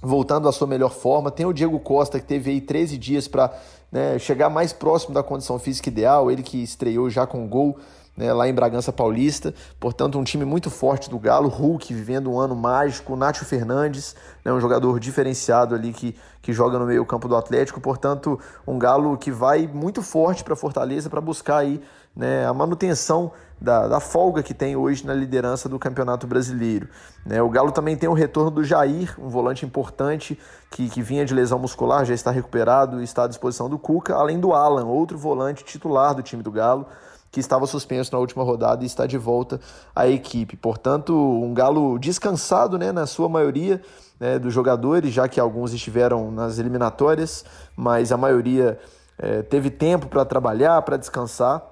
voltando 0.00 0.48
à 0.48 0.52
sua 0.52 0.66
melhor 0.66 0.92
forma, 0.92 1.30
tem 1.30 1.44
o 1.44 1.52
Diego 1.52 1.78
Costa 1.80 2.20
que 2.20 2.26
teve 2.26 2.50
aí 2.50 2.60
13 2.60 2.96
dias 2.96 3.26
para 3.26 3.52
né, 3.90 4.18
chegar 4.18 4.48
mais 4.48 4.72
próximo 4.72 5.12
da 5.12 5.22
condição 5.22 5.58
física 5.58 5.88
ideal, 5.88 6.30
ele 6.30 6.42
que 6.42 6.62
estreou 6.62 7.10
já 7.10 7.26
com 7.26 7.48
gol 7.48 7.78
né, 8.18 8.32
lá 8.32 8.48
em 8.48 8.52
Bragança 8.52 8.92
Paulista. 8.92 9.54
Portanto, 9.78 10.18
um 10.18 10.24
time 10.24 10.44
muito 10.44 10.68
forte 10.70 11.08
do 11.08 11.18
Galo. 11.20 11.48
Hulk 11.48 11.94
vivendo 11.94 12.28
um 12.32 12.38
ano 12.40 12.56
mágico. 12.56 13.14
Nátio 13.14 13.46
Fernandes, 13.46 14.16
né, 14.44 14.52
um 14.52 14.60
jogador 14.60 14.98
diferenciado 14.98 15.72
ali 15.72 15.92
que, 15.92 16.16
que 16.42 16.52
joga 16.52 16.80
no 16.80 16.84
meio-campo 16.84 17.28
do 17.28 17.36
Atlético. 17.36 17.80
Portanto, 17.80 18.38
um 18.66 18.76
Galo 18.76 19.16
que 19.16 19.30
vai 19.30 19.68
muito 19.68 20.02
forte 20.02 20.42
para 20.42 20.56
Fortaleza 20.56 21.08
para 21.08 21.20
buscar 21.20 21.58
aí 21.58 21.80
né, 22.14 22.44
a 22.44 22.52
manutenção 22.52 23.30
da, 23.60 23.88
da, 23.88 24.00
folga 24.00 24.42
que 24.42 24.54
tem 24.54 24.76
hoje 24.76 25.06
na 25.06 25.14
liderança 25.14 25.68
do 25.68 25.78
Campeonato 25.78 26.26
Brasileiro. 26.26 26.88
Né, 27.24 27.42
o 27.42 27.48
Galo 27.48 27.72
também 27.72 27.96
tem 27.96 28.08
o 28.08 28.12
retorno 28.12 28.50
do 28.50 28.62
Jair, 28.62 29.14
um 29.18 29.28
volante 29.28 29.66
importante 29.66 30.38
que, 30.70 30.88
que 30.88 31.02
vinha 31.02 31.24
de 31.24 31.34
lesão 31.34 31.58
muscular, 31.58 32.04
já 32.04 32.14
está 32.14 32.30
recuperado 32.30 33.00
e 33.00 33.04
está 33.04 33.24
à 33.24 33.26
disposição 33.26 33.68
do 33.68 33.78
Cuca, 33.78 34.14
além 34.14 34.38
do 34.38 34.52
Alan, 34.52 34.84
outro 34.86 35.18
volante 35.18 35.64
titular 35.64 36.14
do 36.14 36.22
time 36.22 36.42
do 36.42 36.50
Galo 36.50 36.86
que 37.30 37.40
estava 37.40 37.66
suspenso 37.66 38.12
na 38.12 38.18
última 38.18 38.42
rodada 38.42 38.82
e 38.82 38.86
está 38.86 39.06
de 39.06 39.18
volta 39.18 39.60
à 39.94 40.08
equipe. 40.08 40.56
Portanto, 40.56 41.14
um 41.14 41.52
Galo 41.52 41.98
descansado, 41.98 42.78
né, 42.78 42.90
na 42.90 43.06
sua 43.06 43.28
maioria 43.28 43.82
né, 44.18 44.38
dos 44.38 44.52
jogadores, 44.52 45.12
já 45.12 45.28
que 45.28 45.38
alguns 45.38 45.72
estiveram 45.72 46.30
nas 46.30 46.58
eliminatórias, 46.58 47.44
mas 47.76 48.12
a 48.12 48.16
maioria 48.16 48.78
é, 49.18 49.42
teve 49.42 49.70
tempo 49.70 50.06
para 50.06 50.24
trabalhar, 50.24 50.80
para 50.82 50.96
descansar 50.96 51.62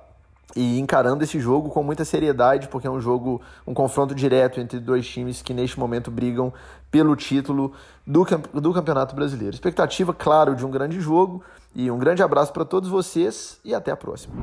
e 0.56 0.80
encarando 0.80 1.22
esse 1.22 1.38
jogo 1.38 1.68
com 1.68 1.82
muita 1.82 2.04
seriedade, 2.04 2.68
porque 2.68 2.86
é 2.86 2.90
um 2.90 3.00
jogo, 3.00 3.42
um 3.66 3.74
confronto 3.74 4.14
direto 4.14 4.58
entre 4.58 4.80
dois 4.80 5.06
times 5.06 5.42
que 5.42 5.52
neste 5.52 5.78
momento 5.78 6.10
brigam 6.10 6.52
pelo 6.90 7.14
título 7.14 7.72
do, 8.06 8.24
do 8.54 8.72
Campeonato 8.72 9.14
Brasileiro. 9.14 9.54
Expectativa, 9.54 10.14
claro, 10.14 10.56
de 10.56 10.64
um 10.64 10.70
grande 10.70 10.98
jogo 10.98 11.44
e 11.74 11.90
um 11.90 11.98
grande 11.98 12.22
abraço 12.22 12.52
para 12.54 12.64
todos 12.64 12.88
vocês 12.88 13.60
e 13.62 13.74
até 13.74 13.90
a 13.90 13.96
próxima. 13.96 14.34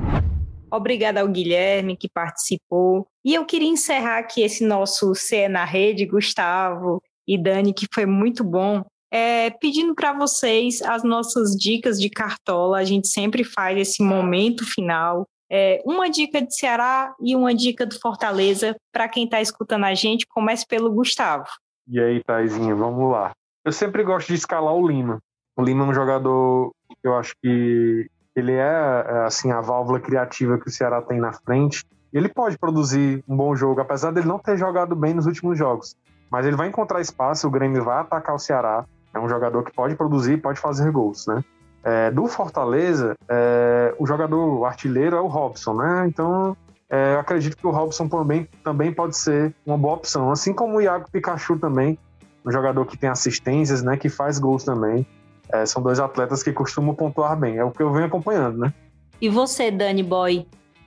Obrigada 0.70 1.20
ao 1.20 1.28
Guilherme 1.28 1.96
que 1.96 2.08
participou. 2.08 3.06
E 3.24 3.34
eu 3.34 3.44
queria 3.44 3.68
encerrar 3.68 4.18
aqui 4.18 4.42
esse 4.42 4.64
nosso 4.64 5.14
CE 5.14 5.48
na 5.48 5.64
Rede, 5.64 6.06
Gustavo 6.06 7.02
e 7.26 7.36
Dani, 7.36 7.72
que 7.72 7.86
foi 7.92 8.06
muito 8.06 8.44
bom. 8.44 8.84
É, 9.12 9.50
pedindo 9.50 9.94
para 9.94 10.12
vocês 10.12 10.82
as 10.82 11.04
nossas 11.04 11.56
dicas 11.56 12.00
de 12.00 12.10
cartola. 12.10 12.78
A 12.78 12.84
gente 12.84 13.06
sempre 13.06 13.44
faz 13.44 13.78
esse 13.78 14.02
momento 14.02 14.64
final 14.64 15.24
é, 15.56 15.80
uma 15.86 16.10
dica 16.10 16.42
de 16.42 16.52
Ceará 16.52 17.14
e 17.20 17.36
uma 17.36 17.54
dica 17.54 17.86
do 17.86 17.96
Fortaleza 18.00 18.74
para 18.92 19.08
quem 19.08 19.24
está 19.24 19.40
escutando 19.40 19.84
a 19.84 19.94
gente. 19.94 20.26
Comece 20.26 20.66
pelo 20.66 20.90
Gustavo. 20.90 21.46
E 21.86 22.00
aí, 22.00 22.20
Taizinha, 22.24 22.74
vamos 22.74 23.12
lá. 23.12 23.30
Eu 23.64 23.70
sempre 23.70 24.02
gosto 24.02 24.26
de 24.26 24.34
escalar 24.34 24.74
o 24.74 24.84
Lima. 24.84 25.20
O 25.56 25.62
Lima 25.62 25.84
é 25.84 25.88
um 25.88 25.94
jogador 25.94 26.72
que 27.00 27.06
eu 27.06 27.14
acho 27.14 27.36
que 27.40 28.10
ele 28.34 28.50
é, 28.50 29.04
é 29.06 29.18
assim 29.26 29.52
a 29.52 29.60
válvula 29.60 30.00
criativa 30.00 30.58
que 30.58 30.66
o 30.66 30.72
Ceará 30.72 31.00
tem 31.00 31.20
na 31.20 31.32
frente. 31.32 31.84
Ele 32.12 32.28
pode 32.28 32.58
produzir 32.58 33.22
um 33.28 33.36
bom 33.36 33.54
jogo, 33.54 33.80
apesar 33.80 34.10
dele 34.10 34.26
não 34.26 34.40
ter 34.40 34.56
jogado 34.56 34.96
bem 34.96 35.14
nos 35.14 35.26
últimos 35.26 35.56
jogos. 35.56 35.94
Mas 36.28 36.46
ele 36.46 36.56
vai 36.56 36.66
encontrar 36.66 37.00
espaço, 37.00 37.46
o 37.46 37.50
Grêmio 37.50 37.84
vai 37.84 38.00
atacar 38.00 38.34
o 38.34 38.40
Ceará. 38.40 38.84
É 39.14 39.20
um 39.20 39.28
jogador 39.28 39.62
que 39.62 39.72
pode 39.72 39.94
produzir, 39.94 40.38
pode 40.38 40.58
fazer 40.58 40.90
gols, 40.90 41.28
né? 41.28 41.44
É, 41.84 42.10
do 42.10 42.26
Fortaleza, 42.26 43.14
é, 43.28 43.94
o 43.98 44.06
jogador 44.06 44.58
o 44.58 44.64
artilheiro 44.64 45.16
é 45.16 45.20
o 45.20 45.26
Robson, 45.26 45.74
né? 45.74 46.06
Então, 46.08 46.56
é, 46.88 47.14
eu 47.14 47.20
acredito 47.20 47.56
que 47.56 47.66
o 47.66 47.70
Robson 47.70 48.08
também, 48.08 48.48
também 48.62 48.92
pode 48.92 49.16
ser 49.16 49.54
uma 49.66 49.76
boa 49.76 49.94
opção. 49.94 50.30
Assim 50.30 50.54
como 50.54 50.78
o 50.78 50.80
Iago 50.80 51.10
Pikachu 51.10 51.58
também, 51.58 51.98
um 52.44 52.50
jogador 52.50 52.86
que 52.86 52.96
tem 52.96 53.10
assistências, 53.10 53.82
né? 53.82 53.96
Que 53.96 54.08
faz 54.08 54.38
gols 54.38 54.64
também. 54.64 55.06
É, 55.52 55.66
são 55.66 55.82
dois 55.82 56.00
atletas 56.00 56.42
que 56.42 56.52
costumam 56.52 56.94
pontuar 56.94 57.38
bem. 57.38 57.58
É 57.58 57.64
o 57.64 57.70
que 57.70 57.82
eu 57.82 57.92
venho 57.92 58.06
acompanhando, 58.06 58.58
né? 58.58 58.72
E 59.20 59.28
você, 59.28 59.70
Dani 59.70 60.02
Boy? 60.02 60.46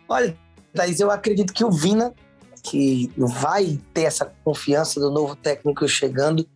Olha, 0.09 0.35
Thaís, 0.73 0.99
eu 0.99 1.11
acredito 1.11 1.53
que 1.53 1.63
o 1.63 1.71
Vina, 1.71 2.13
que 2.63 3.11
vai 3.17 3.79
ter 3.93 4.03
essa 4.03 4.31
confiança 4.43 4.99
do 4.99 5.11
novo 5.11 5.35
técnico 5.35 5.87
chegando, 5.87 6.47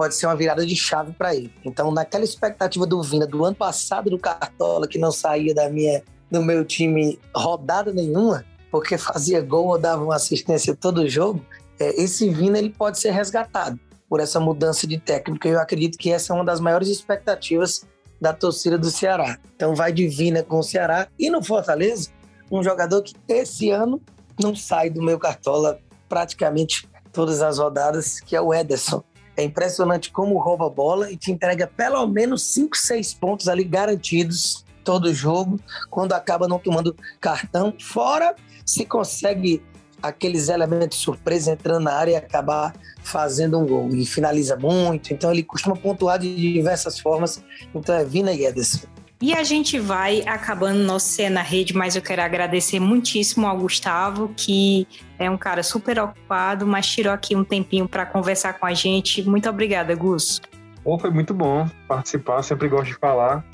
pode 0.00 0.14
ser 0.14 0.24
uma 0.24 0.34
virada 0.34 0.64
de 0.64 0.74
chave 0.74 1.12
para 1.12 1.34
ele. 1.34 1.52
Então, 1.62 1.90
naquela 1.90 2.24
expectativa 2.24 2.86
do 2.86 3.02
Vina 3.02 3.26
do 3.26 3.44
ano 3.44 3.54
passado 3.54 4.08
do 4.08 4.18
Cartola, 4.18 4.88
que 4.88 4.98
não 4.98 5.12
saía 5.12 5.54
da 5.54 5.68
minha, 5.68 6.02
do 6.30 6.42
meu 6.42 6.64
time 6.64 7.18
rodada 7.36 7.92
nenhuma, 7.92 8.42
porque 8.70 8.96
fazia 8.96 9.42
gol 9.42 9.66
ou 9.66 9.78
dava 9.78 10.02
uma 10.02 10.16
assistência 10.16 10.74
todo 10.74 11.06
jogo, 11.06 11.44
é, 11.78 12.02
esse 12.02 12.30
Vina 12.30 12.56
ele 12.56 12.70
pode 12.70 12.98
ser 12.98 13.10
resgatado 13.10 13.78
por 14.08 14.20
essa 14.20 14.40
mudança 14.40 14.86
de 14.86 14.96
técnico. 14.96 15.46
Eu 15.46 15.60
acredito 15.60 15.98
que 15.98 16.10
essa 16.10 16.32
é 16.32 16.34
uma 16.34 16.46
das 16.46 16.60
maiores 16.60 16.88
expectativas 16.88 17.84
da 18.18 18.32
torcida 18.32 18.78
do 18.78 18.90
Ceará. 18.90 19.38
Então, 19.54 19.74
vai 19.74 19.92
de 19.92 20.08
Vina 20.08 20.42
com 20.42 20.60
o 20.60 20.62
Ceará 20.62 21.08
e 21.18 21.28
no 21.28 21.44
Fortaleza, 21.44 22.08
um 22.50 22.62
jogador 22.62 23.02
que 23.02 23.14
esse 23.28 23.68
ano 23.68 24.00
não 24.42 24.56
sai 24.56 24.88
do 24.88 25.02
meu 25.02 25.18
Cartola 25.18 25.78
praticamente 26.08 26.88
todas 27.12 27.42
as 27.42 27.58
rodadas, 27.58 28.18
que 28.18 28.34
é 28.34 28.40
o 28.40 28.54
Ederson. 28.54 29.04
É 29.40 29.44
impressionante 29.44 30.10
como 30.10 30.38
rouba 30.38 30.66
a 30.66 30.70
bola 30.70 31.10
e 31.10 31.16
te 31.16 31.32
entrega 31.32 31.66
pelo 31.66 32.06
menos 32.06 32.42
5, 32.42 32.76
6 32.76 33.14
pontos 33.14 33.48
ali 33.48 33.64
garantidos 33.64 34.66
todo 34.84 35.14
jogo, 35.14 35.58
quando 35.88 36.12
acaba 36.12 36.46
não 36.46 36.58
tomando 36.58 36.94
cartão. 37.18 37.72
Fora 37.80 38.36
se 38.66 38.84
consegue 38.84 39.62
aqueles 40.02 40.50
elementos 40.50 40.98
surpresa 40.98 41.52
entrando 41.52 41.84
na 41.84 41.94
área 41.94 42.12
e 42.12 42.16
acabar 42.16 42.74
fazendo 43.02 43.58
um 43.58 43.66
gol. 43.66 43.88
E 43.88 44.04
finaliza 44.04 44.56
muito, 44.56 45.14
então 45.14 45.32
ele 45.32 45.42
costuma 45.42 45.74
pontuar 45.74 46.18
de 46.18 46.52
diversas 46.52 46.98
formas. 46.98 47.42
Então 47.74 47.94
é 47.94 48.04
Vina 48.04 48.32
e 48.32 48.44
Ederson. 48.44 48.86
E 49.22 49.34
a 49.34 49.42
gente 49.42 49.78
vai 49.78 50.22
acabando 50.26 50.78
nosso 50.78 51.08
Cena 51.08 51.42
Rede, 51.42 51.76
mas 51.76 51.94
eu 51.94 52.00
quero 52.00 52.22
agradecer 52.22 52.80
muitíssimo 52.80 53.46
ao 53.46 53.58
Gustavo, 53.58 54.32
que 54.34 54.88
é 55.18 55.28
um 55.28 55.36
cara 55.36 55.62
super 55.62 55.98
ocupado, 55.98 56.66
mas 56.66 56.86
tirou 56.86 57.12
aqui 57.12 57.36
um 57.36 57.44
tempinho 57.44 57.86
para 57.86 58.06
conversar 58.06 58.54
com 58.54 58.64
a 58.64 58.72
gente. 58.72 59.22
Muito 59.28 59.46
obrigada, 59.46 59.94
Gus. 59.94 60.40
Bom, 60.82 60.98
foi 60.98 61.10
muito 61.10 61.34
bom 61.34 61.68
participar, 61.86 62.42
sempre 62.42 62.66
gosto 62.66 62.86
de 62.86 62.94
falar 62.94 63.44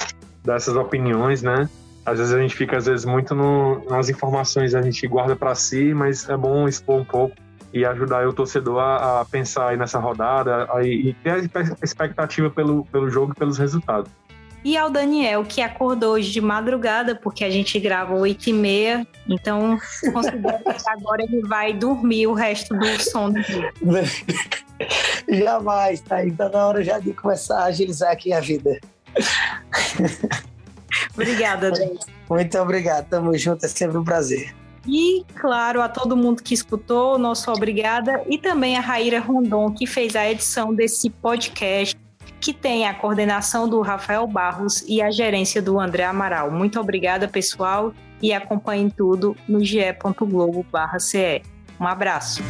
dessas 0.44 0.76
opiniões, 0.76 1.42
né? 1.42 1.68
Às 2.04 2.20
vezes 2.20 2.32
a 2.32 2.40
gente 2.40 2.54
fica, 2.54 2.76
às 2.76 2.86
vezes, 2.86 3.04
muito 3.04 3.34
no, 3.34 3.84
nas 3.90 4.08
informações, 4.08 4.72
a 4.72 4.80
gente 4.80 5.04
guarda 5.08 5.34
para 5.34 5.52
si, 5.56 5.92
mas 5.92 6.28
é 6.28 6.36
bom 6.36 6.68
expor 6.68 7.00
um 7.00 7.04
pouco 7.04 7.34
e 7.74 7.84
ajudar 7.84 8.24
o 8.28 8.32
torcedor 8.32 8.78
a, 8.78 9.22
a 9.22 9.24
pensar 9.24 9.70
aí 9.70 9.76
nessa 9.76 9.98
rodada 9.98 10.68
a, 10.72 10.84
e 10.84 11.12
ter 11.24 11.30
a 11.30 11.38
expectativa 11.82 12.48
pelo, 12.50 12.84
pelo 12.84 13.10
jogo 13.10 13.32
e 13.32 13.34
pelos 13.34 13.58
resultados 13.58 14.12
e 14.66 14.76
ao 14.76 14.90
Daniel, 14.90 15.44
que 15.44 15.62
acordou 15.62 16.14
hoje 16.14 16.32
de 16.32 16.40
madrugada, 16.40 17.14
porque 17.14 17.44
a 17.44 17.50
gente 17.50 17.78
grava 17.78 18.16
8 18.16 18.50
e 18.50 18.52
meia, 18.52 19.06
então 19.28 19.78
considero 20.12 20.58
que 20.58 20.90
agora 20.90 21.22
ele 21.22 21.40
vai 21.42 21.72
dormir 21.72 22.26
o 22.26 22.32
resto 22.32 22.76
do 22.76 23.00
sono 23.00 23.34
dele. 23.34 23.70
Jamais, 25.30 26.00
tá? 26.00 26.26
Então 26.26 26.50
na 26.50 26.66
hora 26.66 26.82
já 26.82 26.98
de 26.98 27.12
começar 27.12 27.60
a 27.60 27.64
agilizar 27.66 28.10
aqui 28.10 28.32
a 28.32 28.40
vida. 28.40 28.80
Obrigada, 31.14 31.70
Dani. 31.70 32.00
Muito 32.28 32.58
obrigado, 32.58 33.08
tamo 33.08 33.38
junto, 33.38 33.64
é 33.64 33.68
sempre 33.68 33.96
um 33.96 34.04
prazer. 34.04 34.52
E, 34.84 35.24
claro, 35.36 35.80
a 35.80 35.88
todo 35.88 36.16
mundo 36.16 36.42
que 36.42 36.54
escutou, 36.54 37.18
nosso 37.18 37.52
obrigada. 37.52 38.24
E 38.28 38.36
também 38.36 38.76
a 38.76 38.80
Raíra 38.80 39.20
Rondon, 39.20 39.72
que 39.72 39.86
fez 39.86 40.16
a 40.16 40.28
edição 40.28 40.74
desse 40.74 41.08
podcast 41.08 41.96
que 42.40 42.52
tem 42.52 42.86
a 42.86 42.94
coordenação 42.94 43.68
do 43.68 43.80
Rafael 43.80 44.26
Barros 44.26 44.84
e 44.86 45.00
a 45.02 45.10
gerência 45.10 45.60
do 45.62 45.80
André 45.80 46.04
Amaral. 46.04 46.50
Muito 46.50 46.78
obrigada, 46.78 47.26
pessoal, 47.26 47.92
e 48.22 48.32
acompanhem 48.32 48.90
tudo 48.90 49.36
no 49.48 49.64
ge.globo.ce. 49.64 51.42
Um 51.78 51.86
abraço. 51.86 52.42